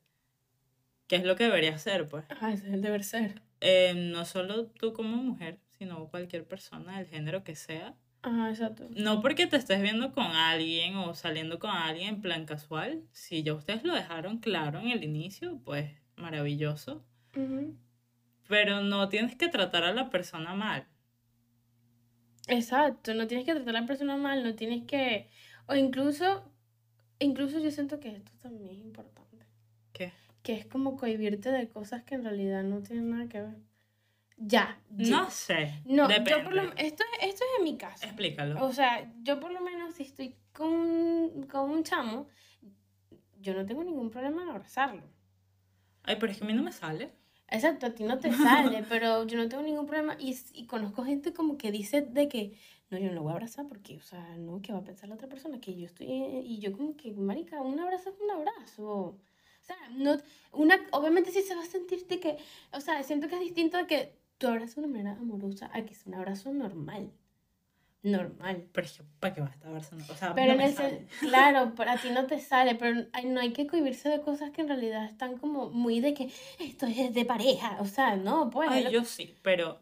[1.07, 2.25] Que es lo que deberías ser, pues.
[2.31, 3.43] Ajá, ese es el deber ser.
[3.61, 7.95] Eh, no solo tú como mujer, sino cualquier persona del género que sea.
[8.23, 8.89] Ajá, exacto.
[8.97, 13.03] No porque te estés viendo con alguien o saliendo con alguien en plan casual.
[13.13, 17.05] Si ya ustedes lo dejaron claro en el inicio, pues maravilloso.
[18.49, 20.87] Pero no tienes que tratar a la persona mal.
[22.49, 25.29] Exacto, no tienes que tratar a la persona mal, no tienes que,
[25.67, 26.52] o incluso,
[27.23, 29.47] incluso yo siento que esto también es importante,
[29.93, 30.13] ¿Qué?
[30.43, 33.57] que es como cohibirte de cosas que en realidad no tienen nada que ver.
[34.39, 35.11] Ya, ya.
[35.23, 35.81] No sé.
[35.85, 36.31] No, depende.
[36.33, 38.05] yo por lo, esto, esto es en mi caso.
[38.05, 38.65] Explícalo.
[38.65, 42.27] O sea, yo por lo menos si estoy con, un- con un chamo,
[43.41, 45.03] yo no tengo ningún problema en abrazarlo.
[46.05, 47.13] Ay, pero es que a mí no me sale.
[47.49, 50.17] Exacto, a ti no te sale, pero yo no tengo ningún problema.
[50.19, 52.57] Y, y conozco gente como que dice de que,
[52.93, 55.09] no, yo no lo voy a abrazar porque, o sea, no, ¿qué va a pensar
[55.09, 55.61] la otra persona?
[55.61, 58.85] Que yo estoy, y yo como que, marica, un abrazo es un abrazo.
[58.85, 60.17] O sea, no,
[60.53, 62.37] una, obviamente sí se va a sentir de que,
[62.73, 65.83] o sea, siento que es distinto de que tú abrazas de una manera amorosa a
[65.85, 67.11] que es un abrazo normal.
[68.03, 68.67] normal.
[68.73, 70.05] Pero que, ¿para qué vas a estar abrazando?
[70.13, 71.07] O sea, Pero no en me sale.
[71.21, 74.69] claro, para ti no te sale, pero no hay que cohibirse de cosas que en
[74.69, 76.29] realidad están como muy de que
[76.59, 78.69] esto es de pareja, o sea, no, pues.
[78.71, 79.79] Ay, lo- yo sí, pero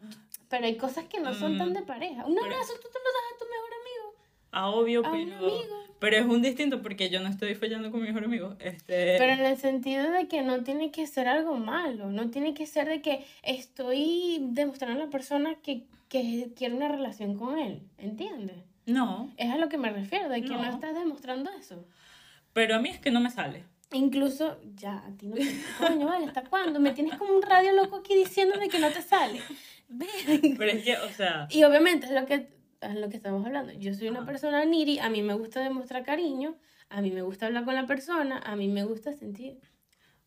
[0.51, 2.25] Pero hay cosas que no son tan Mm, de pareja.
[2.27, 4.15] Un abrazo tú te lo das a tu mejor amigo,
[4.51, 5.83] a obvio, a un pero, amigo.
[5.99, 8.55] pero es un distinto porque yo no estoy fallando con mi mejor amigo.
[8.59, 12.53] Este, Pero en el sentido de que no tiene que ser algo malo, no tiene
[12.53, 17.57] que ser de que estoy demostrando a la persona que, que quiero una relación con
[17.57, 18.57] él, ¿entiendes?
[18.85, 20.69] no, Es a lo que me refiero, de que no, No.
[20.69, 21.85] estás demostrando eso.
[22.51, 23.63] pero a mí es que no me sale.
[23.93, 25.45] Incluso, ya, a ti no te...
[25.77, 26.79] Coño, vale, ¿hasta cuándo?
[26.79, 29.41] Me tienes como un radio loco aquí diciendo de que no te sale.
[30.57, 32.47] Pero es que, o sea, Y obviamente es lo que,
[32.81, 33.73] es lo que estamos hablando.
[33.73, 34.27] Yo soy una Ajá.
[34.27, 36.57] persona niri, a mí me gusta demostrar cariño,
[36.89, 39.59] a mí me gusta hablar con la persona, a mí me gusta sentir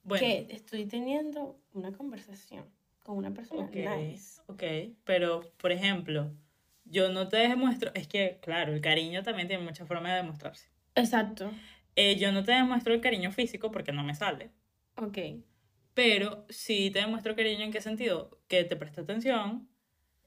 [0.02, 2.64] bueno, que estoy teniendo una conversación
[3.02, 4.40] con una persona ok, nice.
[4.46, 4.62] ok,
[5.04, 6.32] pero por ejemplo,
[6.84, 10.68] yo no te demuestro, es que, claro, el cariño también tiene muchas formas de demostrarse.
[10.94, 11.50] Exacto.
[11.96, 14.50] Eh, yo no te demuestro el cariño físico porque no me sale,
[14.96, 15.18] Ok.
[15.94, 19.68] Pero sí te demuestro cariño en qué sentido, que te presto atención,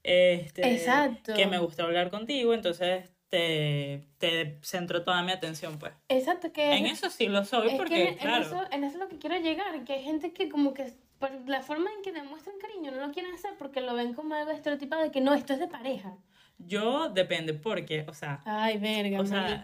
[0.03, 1.33] este, Exacto.
[1.35, 5.93] que me gusta hablar contigo, entonces te, te centro toda mi atención, pues.
[6.07, 8.83] Exacto, que En eso sí lo soy es porque, que en, en claro, eso, en
[8.85, 11.89] eso es lo que quiero llegar, que hay gente que como que por la forma
[11.95, 15.11] en que demuestran cariño no lo quieren hacer porque lo ven como algo estereotipado de
[15.11, 16.15] que no, esto es de pareja.
[16.57, 19.63] yo depende porque, o sea, Ay, verga, O sea,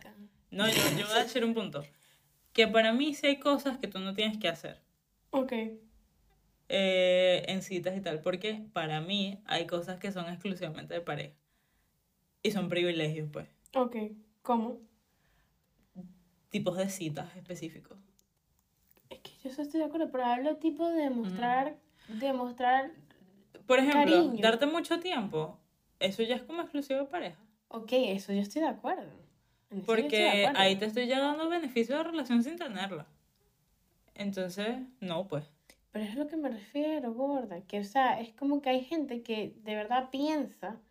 [0.51, 1.83] no, yo, yo voy a decir un punto,
[2.53, 4.81] que para mí sí hay cosas que tú no tienes que hacer.
[5.31, 5.53] Ok.
[6.75, 11.35] Eh, en citas y tal, porque para mí hay cosas que son exclusivamente de pareja.
[12.41, 13.47] Y son privilegios, pues.
[13.75, 13.95] Ok.
[14.41, 14.79] ¿Cómo?
[16.49, 17.97] Tipos de citas específicos.
[19.09, 22.91] Es que yo estoy de acuerdo, pero hablo tipo de demostrar, demostrar,
[23.67, 24.41] Por ejemplo, Cariño.
[24.41, 25.59] darte mucho tiempo,
[25.99, 27.39] eso ya es como exclusivo de pareja.
[27.67, 29.03] ok, eso yo estoy de acuerdo.
[29.69, 30.59] Eso de Porque acuerdo.
[30.59, 33.05] ahí te estoy ya dando beneficio de relación sin tenerla.
[34.15, 35.45] Entonces, no, pues.
[35.93, 38.83] Pero es a lo que me refiero, gorda, que o sea, es como que hay
[38.83, 40.81] gente que de verdad piensa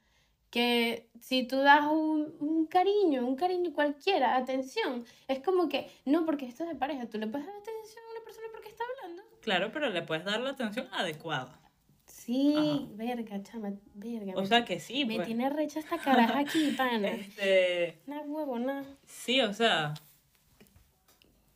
[0.48, 6.24] que si tú das un, un cariño, un cariño cualquiera, atención, es como que, no,
[6.24, 8.84] porque esto es de pareja, tú le puedes dar atención a una persona porque está
[8.84, 9.22] hablando.
[9.40, 11.58] Claro, pero le puedes dar la atención adecuada.
[12.06, 12.86] Sí, Ajá.
[12.92, 14.34] verga, chama, verga.
[14.36, 15.26] O me, sea que sí, me pues.
[15.26, 17.08] tiene recha esta caraja aquí, pana.
[17.08, 18.84] Este, Una huevona.
[19.04, 19.94] Sí, o sea,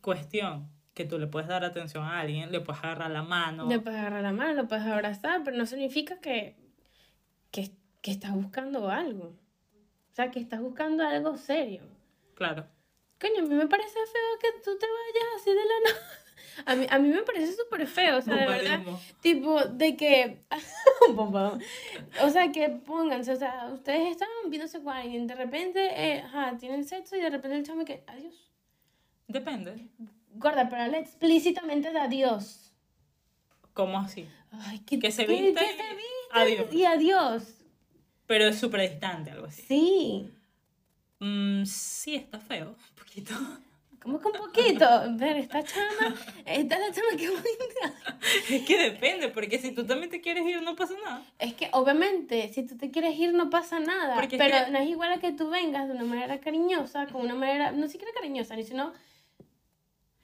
[0.01, 0.67] cuestión
[0.97, 3.69] que tú le puedes dar atención a alguien, le puedes agarrar la mano.
[3.69, 6.55] Le puedes agarrar la mano, lo puedes abrazar, pero no significa que,
[7.51, 7.69] que,
[8.01, 9.25] que estás buscando algo.
[9.25, 11.83] O sea, que estás buscando algo serio.
[12.33, 12.65] Claro.
[13.21, 16.01] Coño, a mí me parece feo que tú te vayas así de la nada.
[16.65, 18.79] A mí, a mí me parece súper feo, o sea, de verdad.
[19.21, 20.41] Tipo, de que.
[22.23, 26.57] O sea, que pónganse, o sea, ustedes están viéndose con alguien, de repente, eh, ajá,
[26.57, 28.03] tienen sexo y de repente el chamo que.
[28.07, 28.51] Adiós.
[29.27, 29.87] Depende.
[30.37, 32.71] Gorda, pero habla explícitamente de adiós.
[33.73, 34.27] ¿Cómo así?
[34.51, 36.73] Ay, que, Que se que- vista que y- se vista adiós.
[36.73, 37.43] Y adiós.
[38.25, 39.61] Pero es súper distante, algo así.
[39.67, 40.29] Sí.
[41.19, 42.69] Mm, sí, está feo.
[42.89, 43.33] Un poquito.
[44.01, 44.85] Como que un poquito.
[45.17, 46.15] Ver, esta chama,
[46.45, 47.93] esta es la chama que bonita.
[48.49, 51.23] Es que depende, porque si tú también te quieres ir, no pasa nada.
[51.39, 54.15] Es que obviamente, si tú te quieres ir, no pasa nada.
[54.15, 57.07] Porque es pero que- no es igual a que tú vengas de una manera cariñosa,
[57.07, 58.93] con una manera, no siquiera cariñosa, ni sino.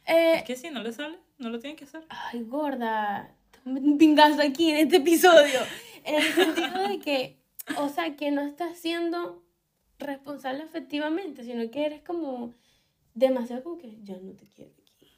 [0.05, 2.03] Eh, Es que si no le sale, no lo tienen que hacer.
[2.09, 3.33] Ay, gorda,
[3.65, 5.59] un pingazo aquí en este episodio.
[6.03, 7.37] En el sentido de que,
[7.77, 9.43] o sea, que no estás siendo
[9.99, 12.53] responsable efectivamente, sino que eres como
[13.13, 15.11] demasiado como que ya no te quiero aquí.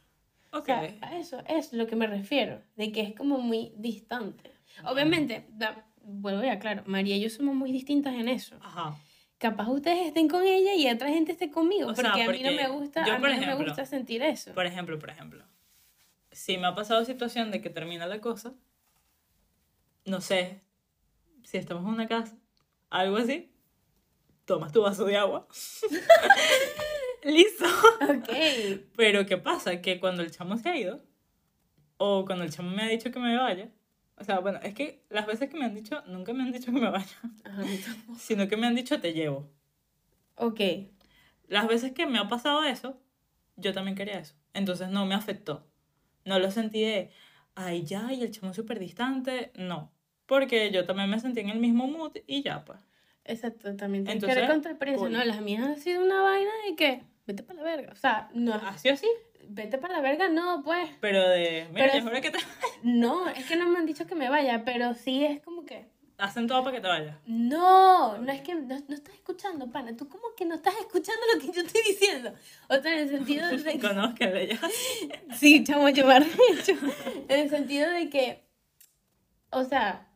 [0.51, 0.65] O Ok.
[0.65, 4.51] sea, a eso es lo que me refiero, de que es como muy distante.
[4.83, 8.55] Obviamente, da- vuelvo ya claro, María y yo somos muy distintas en eso.
[8.61, 8.95] Ajá.
[9.37, 12.41] Capaz ustedes estén con ella y otra gente esté conmigo, O sea, porque a mí
[12.41, 14.53] no me gusta, yo, a mí por no me gusta sentir eso.
[14.53, 15.43] Por ejemplo, por ejemplo.
[16.31, 18.53] Si me ha pasado situación de que termina la cosa,
[20.05, 20.61] no sé,
[21.43, 22.37] si estamos en una casa,
[22.89, 23.51] algo así,
[24.45, 25.47] tomas tu vaso de agua.
[27.23, 27.65] Listo.
[28.01, 28.29] Ok.
[28.95, 29.81] Pero ¿qué pasa?
[29.81, 31.03] Que cuando el chamo se ha ido,
[31.97, 33.69] o cuando el chamo me ha dicho que me vaya,
[34.17, 36.67] o sea, bueno, es que las veces que me han dicho, nunca me han dicho
[36.67, 37.05] que me vaya,
[37.43, 37.63] Ajá,
[38.17, 39.49] sino que me han dicho te llevo.
[40.37, 40.61] Ok.
[41.47, 42.99] Las veces que me ha pasado eso,
[43.55, 44.35] yo también quería eso.
[44.53, 45.67] Entonces no me afectó.
[46.23, 47.11] No lo sentí de,
[47.55, 49.51] ay, ya, y el chamo súper distante.
[49.55, 49.91] No.
[50.25, 52.79] Porque yo también me sentí en el mismo mood y ya, pues.
[53.25, 55.11] Exacto, también tiene Entonces, que ver cool.
[55.11, 57.91] No, las mías han sido una vaina de que vete para la verga.
[57.91, 59.07] O sea, no, Así o así.
[59.49, 60.89] Vete para la verga, no, pues.
[61.01, 62.39] Pero de, mira, Pero es que te...
[62.83, 65.85] No, es que no me han dicho que me vaya, pero sí es como que
[66.17, 67.17] hacen todo para que te vayas.
[67.25, 69.95] No, no es que no, no estás escuchando, pana.
[69.95, 72.33] Tú como que no estás escuchando lo que yo estoy diciendo.
[72.69, 73.79] O sea, en el sentido de que...
[73.79, 74.59] Conozcanle ya.
[75.35, 76.73] Sí, chamo, yo me hecho.
[77.27, 78.43] En el sentido de que,
[79.49, 80.07] o sea,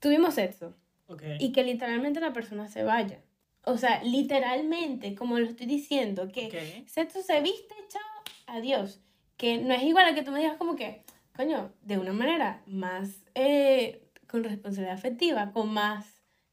[0.00, 0.74] tuvimos sexo
[1.06, 1.22] Ok.
[1.38, 3.20] y que literalmente la persona se vaya.
[3.68, 6.88] O sea, literalmente, como lo estoy diciendo, que Ok.
[6.88, 8.02] sexo se viste, chao,
[8.46, 9.00] adiós.
[9.36, 11.04] Que no es igual a que tú me digas como que,
[11.36, 16.06] coño, de una manera más eh, con responsabilidad afectiva, con más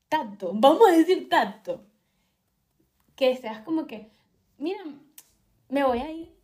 [0.09, 1.85] tacto, vamos a decir tacto.
[3.15, 4.11] Que seas como que,
[4.57, 4.83] mira,
[5.69, 6.34] me voy a ir.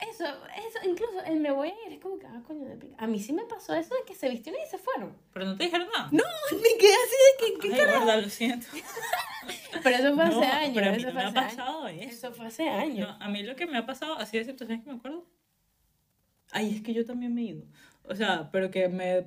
[0.00, 2.94] Eso, eso, incluso el me voy a ir es como que, ah, coño, de pica.
[2.98, 5.16] A mí sí me pasó eso de que se vistieron y se fueron.
[5.32, 6.08] Pero no te dijeron nada.
[6.12, 6.22] No,
[6.52, 7.98] me quedé así de que, ¿qué Ay, carajo?
[8.00, 8.66] gorda, lo siento.
[9.82, 10.74] Pero eso fue No, hace años.
[10.74, 11.50] pero a mí eso no me ha hace años.
[11.56, 12.02] pasado eso.
[12.08, 13.08] Eso fue hace años.
[13.18, 15.26] No, a mí lo que me ha pasado, así de situaciones que me acuerdo.
[16.52, 17.64] Ay, es que yo también me he ido.
[18.04, 19.26] O sea, pero que me.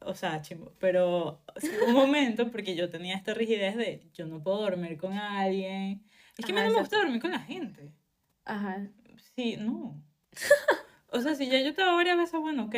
[0.00, 0.72] O sea, chimbo.
[0.78, 1.42] Pero
[1.88, 6.04] un momento porque yo tenía esta rigidez de yo no puedo dormir con alguien.
[6.38, 7.90] Es que a mí Ajá, no me gusta dormir con la gente.
[8.44, 8.86] Ajá.
[9.34, 10.00] Sí, no.
[11.12, 12.76] O sea, si ya yo te hago varias veces, bueno, ok,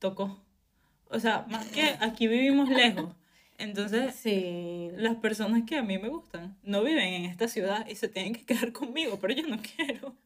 [0.00, 0.42] tocó.
[1.08, 3.14] O sea, más que aquí vivimos lejos.
[3.58, 4.88] Entonces, Sí.
[4.96, 8.34] las personas que a mí me gustan no viven en esta ciudad y se tienen
[8.34, 10.16] que quedar conmigo, pero yo no quiero.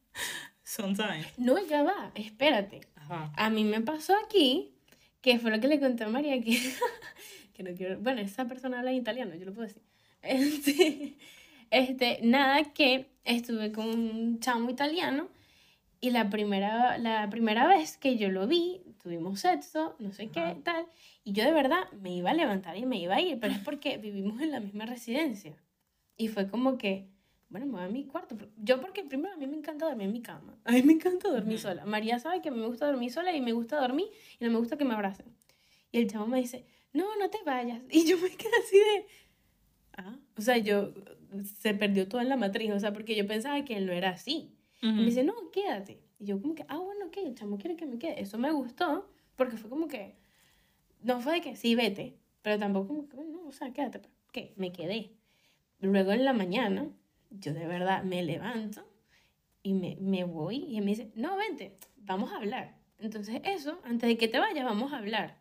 [0.63, 1.23] Son, ¿saben?
[1.37, 2.81] No, ya va, espérate.
[2.95, 3.31] Ajá.
[3.35, 4.73] A mí me pasó aquí,
[5.21, 6.57] que fue lo que le conté a María, que,
[7.53, 9.83] que no quiero, bueno, esa persona habla italiano, yo lo puedo decir.
[10.23, 11.15] Este,
[11.69, 15.29] este, nada, que estuve con un chamo italiano
[16.01, 20.57] y la primera, la primera vez que yo lo vi, tuvimos sexo, no sé qué,
[20.63, 20.85] tal,
[21.23, 23.59] y yo de verdad me iba a levantar y me iba a ir, pero es
[23.59, 25.55] porque vivimos en la misma residencia.
[26.15, 27.09] Y fue como que,
[27.49, 28.37] bueno, me voy a mi cuarto.
[28.57, 30.57] Yo porque primero a mí me encanta dormir en mi cama.
[30.65, 31.85] A mí me encanta dormir sola.
[31.85, 34.07] María sabe que me gusta dormir sola y me gusta dormir
[34.39, 35.25] y no me gusta que me abracen.
[35.91, 37.81] Y el chavo me dice, no, no te vayas.
[37.89, 39.05] Y yo me quedé así de...
[39.97, 40.93] Ah, o sea, yo
[41.59, 44.09] se perdió todo en la matriz, o sea, porque yo pensaba que él no era
[44.09, 44.55] así.
[44.81, 46.01] Y me dice, no, quédate.
[46.19, 48.21] Y yo como que, ah, bueno, ok, el chamo quiere que me quede.
[48.21, 50.15] Eso me gustó, porque fue como que,
[51.01, 53.99] no fue de que, sí, vete, pero tampoco como que, no, o sea, quédate.
[53.99, 54.13] pues.
[54.29, 55.11] Ok, me quedé.
[55.81, 56.89] Luego en la mañana,
[57.29, 58.85] yo de verdad me levanto
[59.63, 62.77] y me, me voy y él me dice, no, vente, vamos a hablar.
[62.99, 65.37] Entonces eso, antes de que te vayas, vamos a hablar.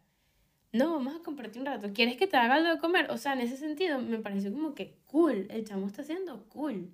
[0.73, 1.93] No, vamos a compartir un rato.
[1.93, 3.11] ¿Quieres que te haga algo de comer?
[3.11, 5.47] O sea, en ese sentido me pareció como que cool.
[5.51, 6.91] El chamo está haciendo cool.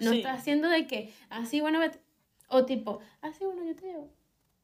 [0.00, 0.18] No Sí.
[0.18, 2.00] está haciendo de que, así, bueno, vete.
[2.48, 4.12] O tipo, así, bueno, yo te llevo.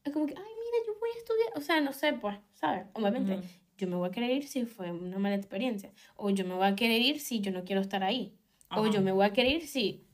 [0.03, 1.49] Es como que, ay, mira, yo voy a estudiar.
[1.55, 2.85] O sea, no sé, pues, ¿sabes?
[2.93, 3.43] Obviamente, Ujú.
[3.77, 5.91] yo me voy a querer ir si fue una mala experiencia.
[6.15, 8.33] O yo me voy a querer ir si yo no quiero estar ahí.
[8.69, 8.91] O Ajá.
[8.91, 10.05] yo me voy a querer ir si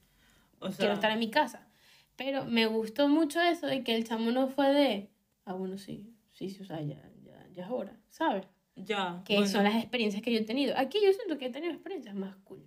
[0.60, 1.68] O sea, quiero estar en mi casa.
[2.16, 5.10] Pero me gustó mucho eso de que el chamo no fue de,
[5.46, 8.46] ah, bueno, sí, sí, sí, o sea, ya, ya, ya es hora, ¿sabes?
[8.76, 9.22] ya.
[9.26, 10.78] Que bueno, son las experiencias que yo he tenido.
[10.78, 12.62] Aquí yo siento que he tenido experiencias más cool.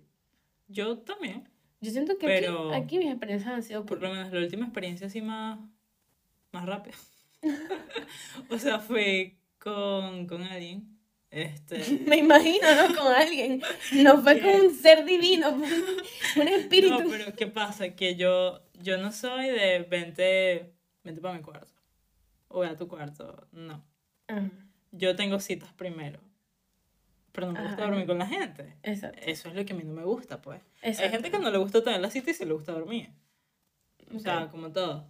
[0.67, 1.47] Yo también.
[1.83, 4.63] Yo siento que Pero- aquí, aquí mis experiencias han sido Por lo menos la última
[4.63, 5.59] experiencia así más,
[6.53, 6.95] más rápida.
[8.49, 10.97] o sea, fue con, con alguien.
[11.29, 12.95] Este, Me imagino, ¿no?
[12.95, 13.61] Con alguien.
[13.91, 17.03] No fue con un ser divino, un, espíritu.
[17.03, 17.89] No, pero ¿qué pasa?
[17.89, 20.71] Que yo, yo no soy de vente,
[21.03, 21.73] vente para mi cuarto.
[22.47, 23.45] O a tu cuarto.
[23.51, 23.83] No.
[24.29, 24.49] Ajá,
[24.93, 26.21] Yo tengo citas primero.
[27.33, 27.85] Pero no me gusta Ajá.
[27.87, 28.77] dormir con la gente.
[28.83, 29.19] exacto.
[29.25, 30.61] Eso es lo que a mí no me gusta, pues.
[30.81, 31.11] Hay exacto.
[31.11, 33.09] gente que no le gusta tener la cita y se le gusta dormir.
[34.15, 35.07] O sea, como todo.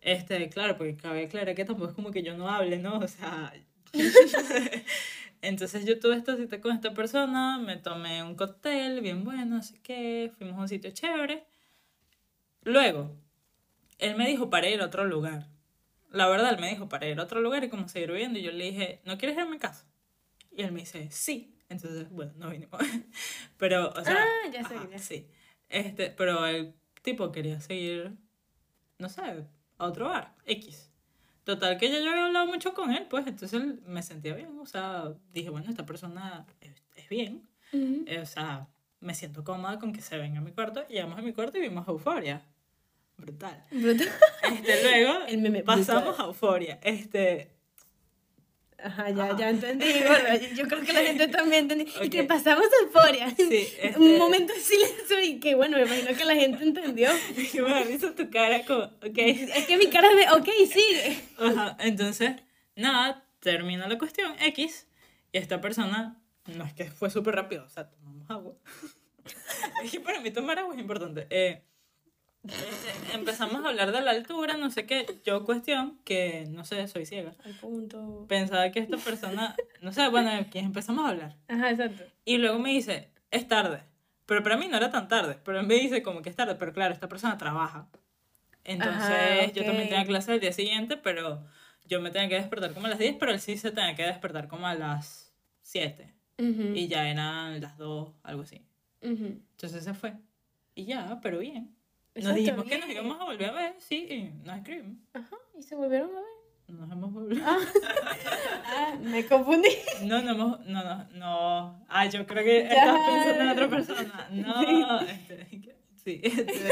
[0.00, 2.98] Este, claro, porque cabe aclarar que tampoco es como que yo no hable, ¿no?
[2.98, 3.54] O sea.
[5.42, 9.74] Entonces yo tuve esta cita con esta persona, me tomé un cóctel bien bueno, así
[9.78, 11.44] que fuimos a un sitio chévere.
[12.62, 13.16] Luego,
[13.98, 15.48] él me dijo para ir a otro lugar.
[16.10, 18.38] La verdad, él me dijo para ir a otro lugar y como seguir viendo.
[18.38, 19.84] Y yo le dije, ¿no quieres ir a mi casa?
[20.50, 21.51] Y él me dice, sí.
[21.72, 22.80] Entonces, bueno, no vinimos.
[23.58, 24.98] Pero, o sea, Ah, ya sé, ajá, ya.
[24.98, 25.26] sí.
[25.68, 28.12] Este, pero el tipo quería seguir,
[28.98, 29.22] no sé,
[29.78, 30.90] a otro bar, X.
[31.44, 34.58] Total, que ya yo había hablado mucho con él, pues entonces él- me sentía bien.
[34.60, 37.48] O sea, dije, bueno, esta persona es, es bien.
[37.72, 38.04] Ujú.
[38.06, 38.68] Eh, o sea,
[39.00, 40.84] me siento cómoda con que se venga a mi cuarto.
[40.88, 42.42] Y llegamos a mi cuarto y vimos Euforia.
[43.16, 43.64] Brutal.
[43.70, 44.08] Brutal.
[44.52, 46.24] Este, luego El meme pasamos brutal.
[46.24, 46.80] a Euforia.
[46.82, 47.50] Este,
[48.84, 49.36] Ajá, ya, Ajá.
[49.38, 49.86] ya entendí.
[50.06, 52.04] Bueno, yo creo que la gente también entendió.
[52.04, 53.30] Y que pasamos a euforia.
[53.36, 57.10] sí, este, Un momento de silencio y que bueno, me imagino que la gente entendió.
[57.52, 59.18] que me da risa tu cara como, ok.
[59.18, 61.20] Es que mi cara es de, ok, sigue.
[61.38, 62.32] Ajá, entonces,
[62.76, 64.86] nada, termina la cuestión X
[65.32, 68.54] y esta persona, no es que fue súper rápido, o sea, tomamos agua.
[69.84, 71.26] es que para mí tomar agua es importante.
[71.30, 71.62] Eh,
[73.14, 75.06] Empezamos a hablar de la altura, no sé qué.
[75.24, 77.34] Yo cuestión que, no sé, soy ciega.
[77.44, 78.26] Al punto.
[78.28, 81.36] Pensaba que esta persona, no sé, bueno, empezamos a hablar.
[81.48, 82.04] Ajá, exacto.
[82.24, 83.82] Y luego me dice, es tarde.
[84.26, 85.38] Pero para mí no era tan tarde.
[85.44, 86.54] Pero me dice como que es tarde.
[86.56, 87.88] Pero claro, esta persona trabaja.
[88.64, 91.44] Entonces Ajá, yo también tenía clase el día siguiente, pero
[91.86, 94.04] yo me tenía que despertar como a las 10, pero él sí se tenía que
[94.04, 96.14] despertar como a las 7.
[96.38, 98.64] Ujú, Y ya eran las 2, algo así.
[99.02, 99.40] ujú.
[99.50, 100.14] Entonces se fue.
[100.74, 101.76] Y ya, pero bien.
[102.14, 104.98] Nos dijimos que nos íbamos a volver a ver, sí, y nos escribimos.
[105.14, 106.42] Ajá, y se volvieron a ver.
[106.68, 107.42] Nos hemos volvido.
[107.44, 107.58] Ah,
[108.66, 109.68] ah, me confundí.
[110.04, 111.84] No, no hemos, no, no, no.
[111.88, 114.28] Ah, yo creo que estás pensando en otra persona.
[114.30, 115.46] No, este,
[115.96, 116.68] sí, este,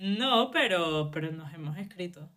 [0.00, 2.28] no, pero, pero nos hemos escrito.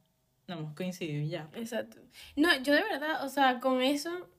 [0.48, 1.50] No hemos coincidido ya.
[1.56, 1.98] Exacto.
[2.36, 4.30] No, yo de verdad, o sea, con eso,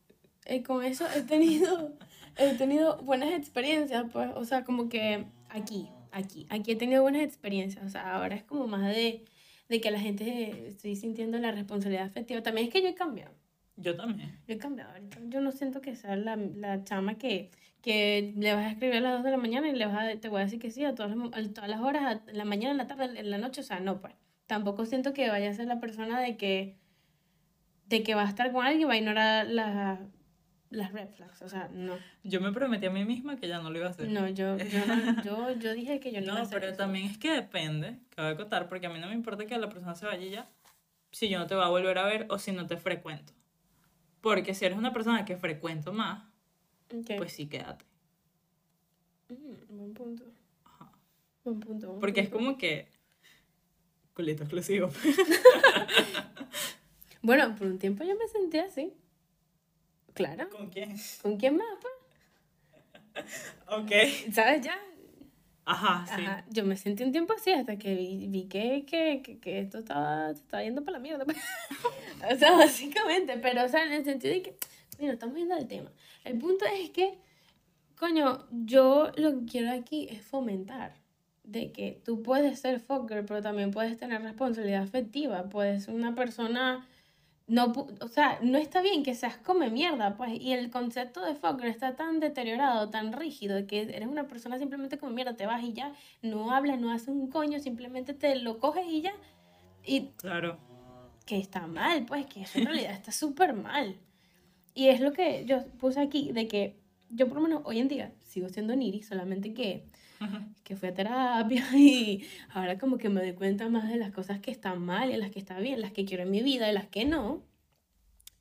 [0.44, 1.92] eh, con eso he tenido,
[2.36, 7.22] he tenido buenas experiencias, pues, o sea, como que aquí, aquí, aquí he tenido buenas
[7.22, 9.24] experiencias, o sea, ahora es como más de,
[9.68, 12.42] de que la gente estoy sintiendo la responsabilidad afectiva.
[12.42, 13.32] También es que yo he cambiado,
[13.76, 14.38] Yo también.
[14.46, 14.92] yo he cambiado.
[15.28, 17.50] Yo no siento que sea la, la chama que,
[17.82, 20.20] que le vas a escribir a las 2 de la mañana y le vas a,
[20.20, 22.72] te voy a decir que sí a todas a todas las horas, a- la mañana,
[22.72, 24.14] en la tarde, en la noche, o sea, no, pues.
[24.46, 26.76] Tampoco siento que vaya a ser la persona de que,
[27.88, 30.00] de que va a estar con alguien y va a ignorar las,
[30.76, 31.96] las red flags, o sea, no.
[32.22, 34.08] Yo me prometí a mí misma que ya no lo iba a hacer.
[34.08, 36.72] No, yo, yo, no- yo, yo dije que yo no, iba a No, hacer pero
[36.72, 36.78] eso.
[36.78, 39.94] también es que depende, cabe acotar, porque a mí no me importa que la persona
[39.94, 40.48] se vaya y ya,
[41.10, 43.32] si yo no te voy a volver a ver o si no te frecuento.
[44.20, 46.24] Porque si eres una persona que frecuento más,
[47.16, 47.84] pues sí, quédate.
[49.28, 50.24] Mm, buen punto.
[50.64, 50.92] Ajá.
[51.44, 51.86] Buen punto.
[51.88, 52.88] buen Porque es como que...
[54.14, 54.88] Culito exclusivo.
[57.22, 58.92] Bueno, por un tiempo yo me sentí así.
[60.16, 60.48] Claro.
[60.48, 60.96] ¿Con quién?
[61.22, 63.24] ¿Con quién más, pues?
[63.68, 64.32] Ok.
[64.32, 64.74] ¿Sabes ya?
[65.66, 66.22] Ajá, sí.
[66.22, 69.60] Ajá, yo me sentí un tiempo así hasta que vi, vi que, que, que, que
[69.60, 71.26] esto estaba, se estaba yendo para la mierda.
[72.32, 74.56] o sea, básicamente, pero o sea, en el sentido de que,
[74.98, 75.90] mira, estamos viendo el tema.
[76.24, 77.18] El punto es que,
[77.98, 80.94] coño, yo lo que quiero aquí es fomentar
[81.42, 86.14] de que tú puedes ser fucker, pero también puedes tener responsabilidad afectiva, puedes ser una
[86.14, 86.86] persona...
[87.48, 91.36] No, o sea, no está bien que seas come mierda, pues, y el concepto de
[91.36, 95.62] fucker está tan deteriorado, tan rígido, que eres una persona simplemente como mierda, te vas
[95.62, 95.92] y ya,
[96.22, 99.12] no hablas, no haces un coño, simplemente te lo coges y ya,
[99.84, 100.58] y Claro.
[101.24, 103.94] que está mal, pues, que eso en realidad está súper mal.
[104.74, 106.80] Y es lo que yo puse aquí, de que
[107.10, 109.84] yo por lo menos hoy en día sigo siendo Niri, solamente que,
[110.64, 114.40] que fui a terapia y ahora como que me doy cuenta más de las cosas
[114.40, 116.74] que están mal y las que están bien, las que quiero en mi vida y
[116.74, 117.42] las que no.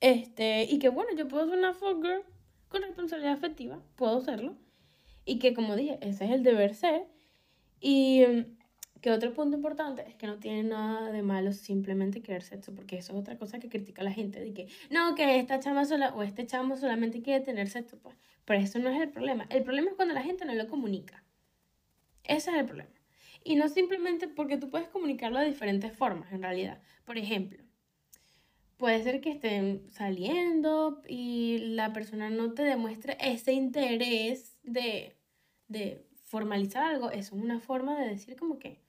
[0.00, 2.22] Este, y que bueno, yo puedo ser una fuck girl
[2.68, 4.56] con responsabilidad afectiva, puedo serlo.
[5.24, 7.06] Y que como dije, ese es el deber ser.
[7.80, 8.56] Y mm,
[9.00, 12.98] que otro punto importante es que no tiene nada de malo simplemente querer sexo, porque
[12.98, 16.14] eso es otra cosa que critica la gente, de que no, que esta chama sola
[16.14, 18.16] o este chamo solamente quiere tener sexo, pues.
[18.44, 19.46] Pero eso no es el problema.
[19.50, 21.22] El problema es cuando la gente no lo comunica.
[22.26, 22.90] Ese es el problema.
[23.44, 26.80] Y no simplemente porque tú puedes comunicarlo de diferentes formas, en realidad.
[27.04, 27.62] Por ejemplo,
[28.76, 35.16] puede ser que estén saliendo y la persona no te demuestre ese interés de,
[35.68, 37.10] de formalizar algo.
[37.10, 38.80] Eso es una forma de decir como que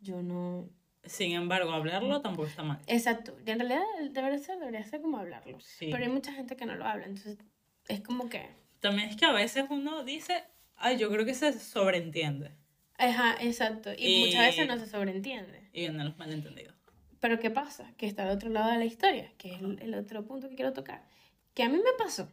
[0.00, 0.68] yo no...
[1.04, 2.78] Sin embargo, hablarlo tampoco está mal.
[2.86, 3.36] Exacto.
[3.46, 5.58] Y en realidad el deber ser debería ser como hablarlo.
[5.60, 5.88] Sí.
[5.90, 7.06] Pero hay mucha gente que no lo habla.
[7.06, 7.38] Entonces
[7.88, 8.48] es como que...
[8.80, 10.44] También es que a veces uno dice,
[10.76, 12.52] ay, yo creo que se sobreentiende.
[13.00, 13.90] Ajá, exacto.
[13.96, 15.68] Y, Y- muchas veces no se sobreentiende.
[15.72, 16.74] Y vienen los malentendidos.
[17.20, 17.92] Pero ¿qué pasa?
[17.96, 20.54] Que está al otro lado de la historia, que es el, el otro punto que
[20.56, 21.04] quiero tocar.
[21.54, 22.28] Que a mí me pasó.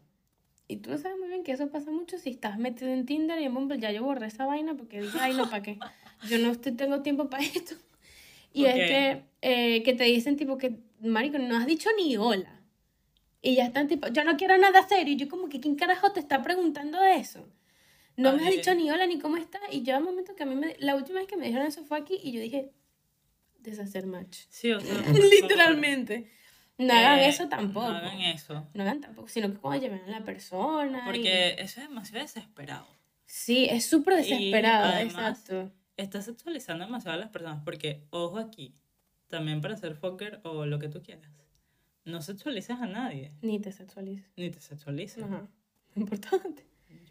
[0.67, 3.45] Y tú sabes muy bien que eso pasa mucho si estás metido en Tinder y
[3.45, 3.79] en Bumble.
[3.79, 5.79] Ya yo borré esa vaina porque dije, ay, no, ¿para qué?
[6.29, 7.75] Yo no estoy- tengo tiempo para esto.
[8.53, 8.69] Y Ok.
[8.69, 12.59] es que, eh, que te dicen tipo que, marico, no has dicho ni hola.
[13.41, 15.13] Y ya están tipo, yo no quiero nada serio.
[15.13, 17.47] Y yo como que, ¿quién carajo te está preguntando eso?
[18.17, 19.61] No me has dicho ni hola ni cómo estás.
[19.71, 20.75] Y yo un momento que a mí me...
[20.79, 22.71] La última vez que me dijeron eso fue aquí y yo dije,
[23.59, 24.39] deshacer match.
[24.49, 24.93] Sí, o sea,
[25.41, 26.31] Literalmente.
[26.79, 27.87] No hagan eh, eso tampoco.
[27.89, 28.67] No hagan eso.
[28.73, 30.99] No hagan tampoco, sino que cuando lleven a la persona.
[30.99, 32.87] y- Porque eso es demasiado desesperado.
[33.25, 35.71] Sí, es súper desesperado, además- exacto.
[35.97, 37.63] Estás sexualizando demasiado a las personas.
[37.65, 38.75] Porque, ojo aquí,
[39.27, 41.31] también para ser fucker o lo que tú quieras,
[42.05, 43.33] no sexualizas a nadie.
[43.41, 44.31] Ni te sexualices.
[44.37, 45.23] Ni te sexualizas.
[45.23, 45.47] Ajá.
[45.95, 46.66] Importante.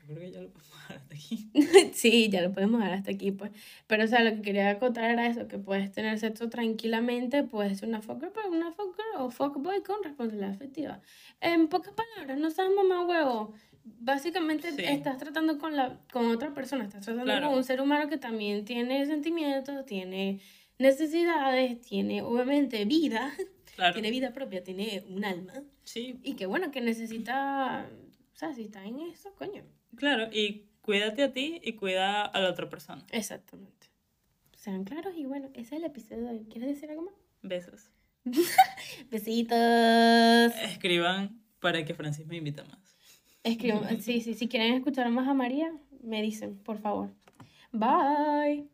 [0.06, 1.50] Creo que ya lo podemos dejar hasta aquí.
[1.94, 3.50] sí, ya lo podemos dejar hasta aquí, pues.
[3.86, 7.78] Pero, o sea, lo que quería acotar era eso, que puedes tener sexo tranquilamente, puedes
[7.78, 11.00] ser una fucker, pero una fucker o fuckboy con responsabilidad afectiva.
[11.40, 13.52] En pocas palabras, no seas mamá huevo.
[13.84, 14.82] Básicamente Sí.
[14.84, 17.48] estás tratando con, la, con otra persona, estás tratando Claro.
[17.48, 20.40] con un ser humano que también tiene sentimientos, tiene
[20.78, 23.32] necesidades, tiene obviamente vida,
[23.76, 23.92] Claro.
[23.92, 25.52] tiene vida propia, tiene un alma.
[25.84, 27.86] Sí, Y que bueno, que necesita,
[28.34, 29.62] o sea, si está en eso, coño.
[29.94, 30.28] Claro.
[30.32, 33.04] Y cuídate a ti y cuida a la otra persona.
[33.12, 33.88] Exactamente.
[34.56, 36.46] Sean claros y bueno, ese es el episodio de hoy.
[36.50, 37.14] ¿Quieres decir algo más?
[37.42, 37.90] Besos.
[39.10, 40.52] Besitos.
[40.62, 42.96] Escriban para que Francis me invite más.
[43.44, 45.72] Escriban, sí, sí, si quieren escuchar más a María,
[46.02, 47.10] me dicen, por favor.
[47.70, 48.68] Bye.